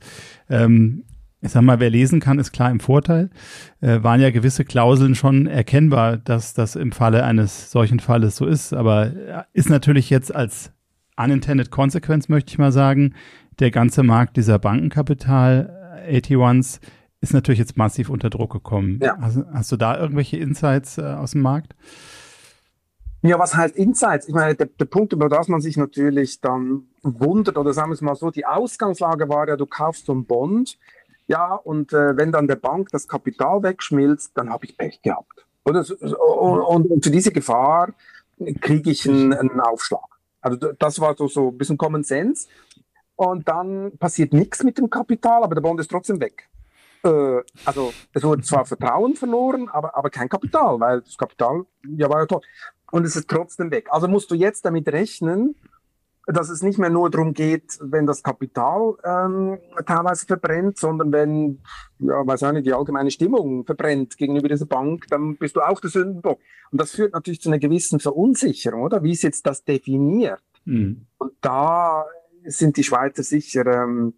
Ähm, 0.49 1.03
ich 1.41 1.51
sag 1.51 1.61
mal, 1.63 1.81
wer 1.81 1.89
lesen 1.89 2.21
kann, 2.21 2.39
ist 2.39 2.53
klar 2.53 2.71
im 2.71 2.79
Vorteil. 2.79 3.31
Äh, 3.81 4.01
waren 4.01 4.21
ja 4.21 4.31
gewisse 4.31 4.63
Klauseln 4.63 5.13
schon 5.13 5.45
erkennbar, 5.45 6.15
dass 6.15 6.53
das 6.53 6.77
im 6.77 6.93
Falle 6.93 7.25
eines 7.25 7.69
solchen 7.69 7.99
Falles 7.99 8.37
so 8.37 8.45
ist. 8.45 8.71
Aber 8.71 9.07
äh, 9.07 9.43
ist 9.51 9.69
natürlich 9.69 10.09
jetzt 10.09 10.33
als 10.33 10.71
unintended 11.17 11.69
consequence, 11.69 12.29
möchte 12.29 12.51
ich 12.51 12.59
mal 12.59 12.71
sagen, 12.71 13.13
der 13.59 13.71
ganze 13.71 14.03
Markt 14.03 14.37
dieser 14.37 14.57
Bankenkapital, 14.57 16.05
äh, 16.07 16.17
AT1s, 16.19 16.79
ist 17.23 17.33
natürlich 17.33 17.59
jetzt 17.59 17.77
massiv 17.77 18.09
unter 18.09 18.29
Druck 18.29 18.51
gekommen. 18.51 18.99
Ja. 19.01 19.17
Hast, 19.19 19.39
hast 19.53 19.71
du 19.71 19.77
da 19.77 19.97
irgendwelche 19.97 20.37
Insights 20.37 20.97
äh, 20.97 21.03
aus 21.03 21.31
dem 21.31 21.41
Markt? 21.41 21.73
Ja, 23.21 23.39
was 23.39 23.55
heißt 23.55 23.77
Insights? 23.77 24.27
Ich 24.27 24.33
meine, 24.33 24.55
der, 24.55 24.65
der, 24.67 24.85
Punkt, 24.85 25.13
über 25.13 25.29
das 25.29 25.47
man 25.47 25.61
sich 25.61 25.77
natürlich 25.77 26.41
dann 26.41 26.83
wundert, 27.01 27.57
oder 27.57 27.71
sagen 27.71 27.89
wir 27.89 27.93
es 27.93 28.01
mal 28.01 28.15
so, 28.15 28.29
die 28.29 28.45
Ausgangslage 28.45 29.29
war 29.29 29.47
ja, 29.47 29.55
du 29.55 29.65
kaufst 29.65 30.05
so 30.07 30.11
einen 30.11 30.25
Bond, 30.25 30.77
ja, 31.27 31.55
und 31.55 31.93
äh, 31.93 32.17
wenn 32.17 32.33
dann 32.33 32.49
der 32.49 32.57
Bank 32.57 32.89
das 32.91 33.07
Kapital 33.07 33.63
wegschmilzt, 33.63 34.31
dann 34.35 34.49
habe 34.49 34.65
ich 34.65 34.77
Pech 34.77 35.01
gehabt. 35.01 35.45
Oder, 35.63 35.85
und, 36.41 36.87
und, 36.87 37.05
für 37.05 37.11
diese 37.11 37.31
Gefahr 37.31 37.93
kriege 38.59 38.91
ich 38.91 39.07
einen, 39.07 39.33
einen, 39.33 39.61
Aufschlag. 39.61 40.01
Also 40.41 40.57
das 40.57 40.99
war 40.99 41.15
so, 41.15 41.29
so 41.29 41.47
ein 41.47 41.57
bisschen 41.57 41.77
Common 41.77 42.03
Sense. 42.03 42.49
Und 43.15 43.47
dann 43.47 43.97
passiert 43.97 44.33
nichts 44.33 44.61
mit 44.63 44.77
dem 44.77 44.89
Kapital, 44.89 45.43
aber 45.43 45.55
der 45.55 45.61
Bond 45.61 45.79
ist 45.79 45.89
trotzdem 45.89 46.19
weg. 46.19 46.49
Äh, 47.03 47.41
also 47.65 47.93
es 48.13 48.23
wurde 48.23 48.43
zwar 48.43 48.65
Vertrauen 48.65 49.15
verloren, 49.15 49.69
aber, 49.69 49.95
aber 49.95 50.09
kein 50.09 50.29
Kapital, 50.29 50.79
weil 50.79 51.01
das 51.01 51.17
Kapital 51.17 51.65
ja 51.97 52.09
war 52.09 52.21
ja 52.21 52.25
toll. 52.25 52.41
Und 52.91 53.05
es 53.05 53.15
ist 53.15 53.29
trotzdem 53.29 53.71
weg. 53.71 53.87
Also 53.89 54.07
musst 54.07 54.29
du 54.31 54.35
jetzt 54.35 54.65
damit 54.65 54.87
rechnen, 54.87 55.55
dass 56.25 56.49
es 56.49 56.61
nicht 56.61 56.77
mehr 56.77 56.89
nur 56.89 57.09
darum 57.09 57.33
geht, 57.33 57.77
wenn 57.81 58.05
das 58.05 58.23
Kapital 58.23 58.95
ähm, 59.03 59.57
teilweise 59.85 60.25
verbrennt, 60.25 60.77
sondern 60.77 61.11
wenn, 61.11 61.59
ja, 61.99 62.25
weiß 62.25 62.43
auch 62.43 62.51
nicht, 62.53 62.65
die 62.65 62.73
allgemeine 62.73 63.11
Stimmung 63.11 63.65
verbrennt 63.65 64.17
gegenüber 64.17 64.47
dieser 64.47 64.65
Bank, 64.65 65.07
dann 65.09 65.35
bist 65.35 65.55
du 65.55 65.61
auch 65.61 65.81
der 65.81 65.89
Sündenbock. 65.89 66.39
Und 66.71 66.79
das 66.79 66.91
führt 66.91 67.13
natürlich 67.13 67.41
zu 67.41 67.49
einer 67.49 67.59
gewissen 67.59 67.99
Verunsicherung, 67.99 68.83
oder? 68.83 69.03
Wie 69.03 69.11
ist 69.11 69.23
jetzt 69.23 69.45
das 69.45 69.65
definiert? 69.65 70.41
Mhm. 70.63 71.07
Und 71.17 71.33
da 71.41 72.05
sind 72.45 72.77
die 72.77 72.83
Schweizer 72.83 73.23
sicher, 73.23 73.65
ähm, 73.65 74.13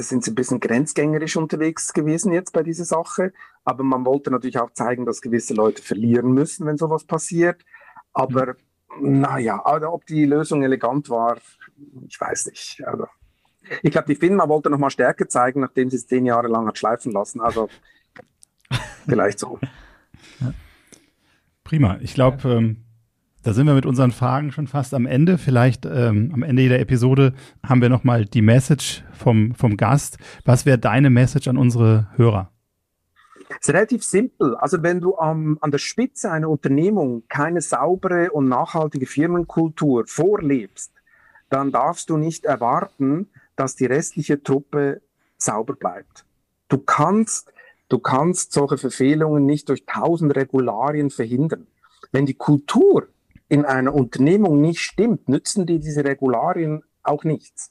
sind 0.00 0.24
sie 0.24 0.30
ein 0.30 0.34
bisschen 0.34 0.60
grenzgängerisch 0.60 1.36
unterwegs 1.36 1.92
gewesen 1.92 2.32
jetzt 2.32 2.52
bei 2.52 2.62
dieser 2.62 2.84
Sache. 2.84 3.32
Aber 3.64 3.84
man 3.84 4.04
wollte 4.04 4.30
natürlich 4.30 4.58
auch 4.58 4.72
zeigen, 4.72 5.06
dass 5.06 5.20
gewisse 5.20 5.54
Leute 5.54 5.82
verlieren 5.82 6.32
müssen, 6.32 6.66
wenn 6.66 6.78
sowas 6.78 7.04
passiert. 7.04 7.64
Aber 8.12 8.56
naja, 9.00 9.60
aber 9.64 9.92
ob 9.92 10.06
die 10.06 10.24
Lösung 10.24 10.62
elegant 10.62 11.08
war, 11.08 11.38
ich 12.06 12.20
weiß 12.20 12.46
nicht. 12.46 12.82
Also, 12.86 13.06
ich 13.82 13.90
glaube, 13.90 14.06
die 14.06 14.16
FINMA 14.16 14.48
wollte 14.48 14.70
noch 14.70 14.78
mal 14.78 14.90
Stärke 14.90 15.28
zeigen, 15.28 15.60
nachdem 15.60 15.90
sie 15.90 15.96
es 15.96 16.06
zehn 16.06 16.26
Jahre 16.26 16.48
lang 16.48 16.66
hat 16.66 16.78
schleifen 16.78 17.12
lassen. 17.12 17.40
Also 17.40 17.68
vielleicht 19.08 19.38
so. 19.38 19.58
Ja. 20.40 20.52
Prima. 21.64 21.98
Ich 22.00 22.14
glaube, 22.14 22.48
ähm, 22.48 22.84
da 23.42 23.52
sind 23.52 23.66
wir 23.66 23.74
mit 23.74 23.86
unseren 23.86 24.12
Fragen 24.12 24.52
schon 24.52 24.66
fast 24.66 24.94
am 24.94 25.06
Ende. 25.06 25.36
Vielleicht 25.36 25.84
ähm, 25.84 26.30
am 26.32 26.42
Ende 26.42 26.62
jeder 26.62 26.78
Episode 26.78 27.34
haben 27.66 27.82
wir 27.82 27.88
noch 27.88 28.04
mal 28.04 28.24
die 28.24 28.42
Message 28.42 29.04
vom, 29.12 29.54
vom 29.54 29.76
Gast. 29.76 30.18
Was 30.44 30.64
wäre 30.64 30.78
deine 30.78 31.10
Message 31.10 31.48
an 31.48 31.56
unsere 31.56 32.08
Hörer? 32.16 32.50
Es 33.60 33.68
ist 33.68 33.74
relativ 33.74 34.04
simpel. 34.04 34.54
Also 34.56 34.82
wenn 34.82 35.00
du 35.00 35.18
am, 35.18 35.58
an 35.60 35.70
der 35.72 35.78
Spitze 35.78 36.30
einer 36.30 36.48
Unternehmung 36.48 37.24
keine 37.28 37.60
saubere 37.60 38.30
und 38.30 38.48
nachhaltige 38.48 39.06
Firmenkultur 39.06 40.04
vorlebst, 40.06 40.92
dann 41.50 41.72
darfst 41.72 42.10
du 42.10 42.16
nicht 42.16 42.44
erwarten, 42.44 43.28
dass 43.56 43.76
die 43.76 43.86
restliche 43.86 44.42
Truppe 44.42 45.02
sauber 45.36 45.74
bleibt. 45.74 46.24
Du 46.68 46.78
kannst, 46.78 47.52
du 47.88 47.98
kannst 47.98 48.52
solche 48.52 48.78
Verfehlungen 48.78 49.44
nicht 49.44 49.68
durch 49.68 49.84
tausend 49.84 50.34
Regularien 50.34 51.10
verhindern. 51.10 51.66
Wenn 52.12 52.24
die 52.24 52.34
Kultur 52.34 53.08
in 53.52 53.64
einer 53.64 53.94
Unternehmung 53.94 54.60
nicht 54.60 54.80
stimmt, 54.80 55.28
nützen 55.28 55.66
dir 55.66 55.78
diese 55.78 56.04
Regularien 56.04 56.82
auch 57.02 57.24
nichts 57.24 57.70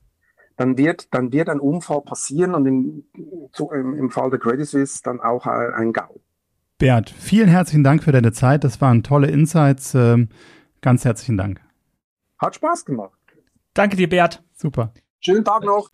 dann 0.61 0.77
wird, 0.77 1.13
dann 1.13 1.31
wird 1.31 1.49
ein 1.49 1.59
Unfall 1.59 2.01
passieren 2.01 2.53
und 2.53 2.65
im, 2.67 3.03
zu, 3.51 3.71
im, 3.71 3.95
im 3.97 4.11
Fall 4.11 4.29
der 4.29 4.39
Credit 4.39 4.67
Suisse 4.67 5.01
dann 5.03 5.19
auch 5.19 5.47
ein 5.47 5.91
GAU. 5.91 6.21
Bert, 6.77 7.09
vielen 7.09 7.47
herzlichen 7.47 7.83
Dank 7.83 8.03
für 8.03 8.11
deine 8.11 8.31
Zeit. 8.31 8.63
Das 8.63 8.79
waren 8.79 9.01
tolle 9.01 9.27
Insights. 9.27 9.95
Ähm, 9.95 10.29
ganz 10.81 11.03
herzlichen 11.03 11.37
Dank. 11.37 11.61
Hat 12.37 12.55
Spaß 12.55 12.85
gemacht. 12.85 13.17
Danke 13.73 13.97
dir, 13.97 14.07
Bert. 14.07 14.43
Super. 14.53 14.93
Schönen 15.19 15.43
Tag 15.43 15.63
noch. 15.63 15.89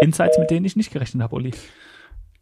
Insights, 0.00 0.38
mit 0.38 0.50
denen 0.50 0.64
ich 0.66 0.76
nicht 0.76 0.92
gerechnet 0.92 1.22
habe, 1.22 1.36
Olli. 1.36 1.52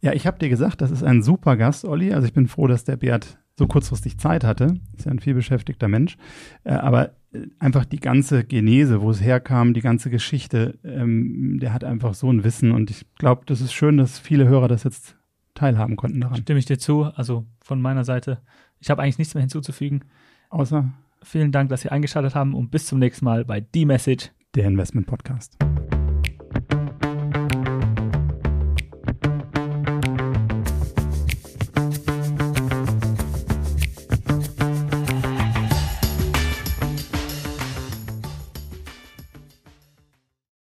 Ja, 0.01 0.13
ich 0.13 0.25
habe 0.25 0.39
dir 0.39 0.49
gesagt, 0.49 0.81
das 0.81 0.91
ist 0.91 1.03
ein 1.03 1.21
super 1.21 1.57
Gast, 1.57 1.85
Olli. 1.85 2.13
Also 2.13 2.27
ich 2.27 2.33
bin 2.33 2.47
froh, 2.47 2.67
dass 2.67 2.83
der 2.83 2.97
Bert 2.97 3.37
so 3.57 3.67
kurzfristig 3.67 4.17
Zeit 4.17 4.43
hatte. 4.43 4.79
Ist 4.97 5.05
ja 5.05 5.11
ein 5.11 5.19
vielbeschäftigter 5.19 5.87
Mensch. 5.87 6.17
Äh, 6.63 6.73
aber 6.73 7.11
einfach 7.59 7.85
die 7.85 7.99
ganze 7.99 8.43
Genese, 8.43 9.01
wo 9.01 9.11
es 9.11 9.21
herkam, 9.21 9.73
die 9.73 9.81
ganze 9.81 10.09
Geschichte, 10.09 10.79
ähm, 10.83 11.59
der 11.59 11.73
hat 11.73 11.83
einfach 11.83 12.13
so 12.13 12.31
ein 12.31 12.43
Wissen 12.43 12.71
und 12.71 12.89
ich 12.89 13.05
glaube, 13.17 13.43
das 13.45 13.61
ist 13.61 13.73
schön, 13.73 13.97
dass 13.97 14.19
viele 14.19 14.47
Hörer 14.47 14.67
das 14.67 14.83
jetzt 14.83 15.15
teilhaben 15.53 15.95
konnten 15.95 16.21
daran. 16.21 16.37
Stimme 16.37 16.59
ich 16.59 16.65
dir 16.65 16.79
zu, 16.79 17.03
also 17.03 17.45
von 17.61 17.81
meiner 17.81 18.03
Seite. 18.03 18.41
Ich 18.79 18.89
habe 18.89 19.01
eigentlich 19.01 19.17
nichts 19.17 19.33
mehr 19.33 19.41
hinzuzufügen. 19.41 20.03
Außer 20.49 20.91
vielen 21.21 21.51
Dank, 21.51 21.69
dass 21.69 21.81
Sie 21.81 21.89
eingeschaltet 21.89 22.35
haben 22.35 22.53
und 22.53 22.71
bis 22.71 22.85
zum 22.85 22.99
nächsten 22.99 23.25
Mal 23.25 23.45
bei 23.45 23.65
The 23.73 23.85
Message, 23.85 24.31
der 24.55 24.65
Investment 24.65 25.07
Podcast. 25.07 25.57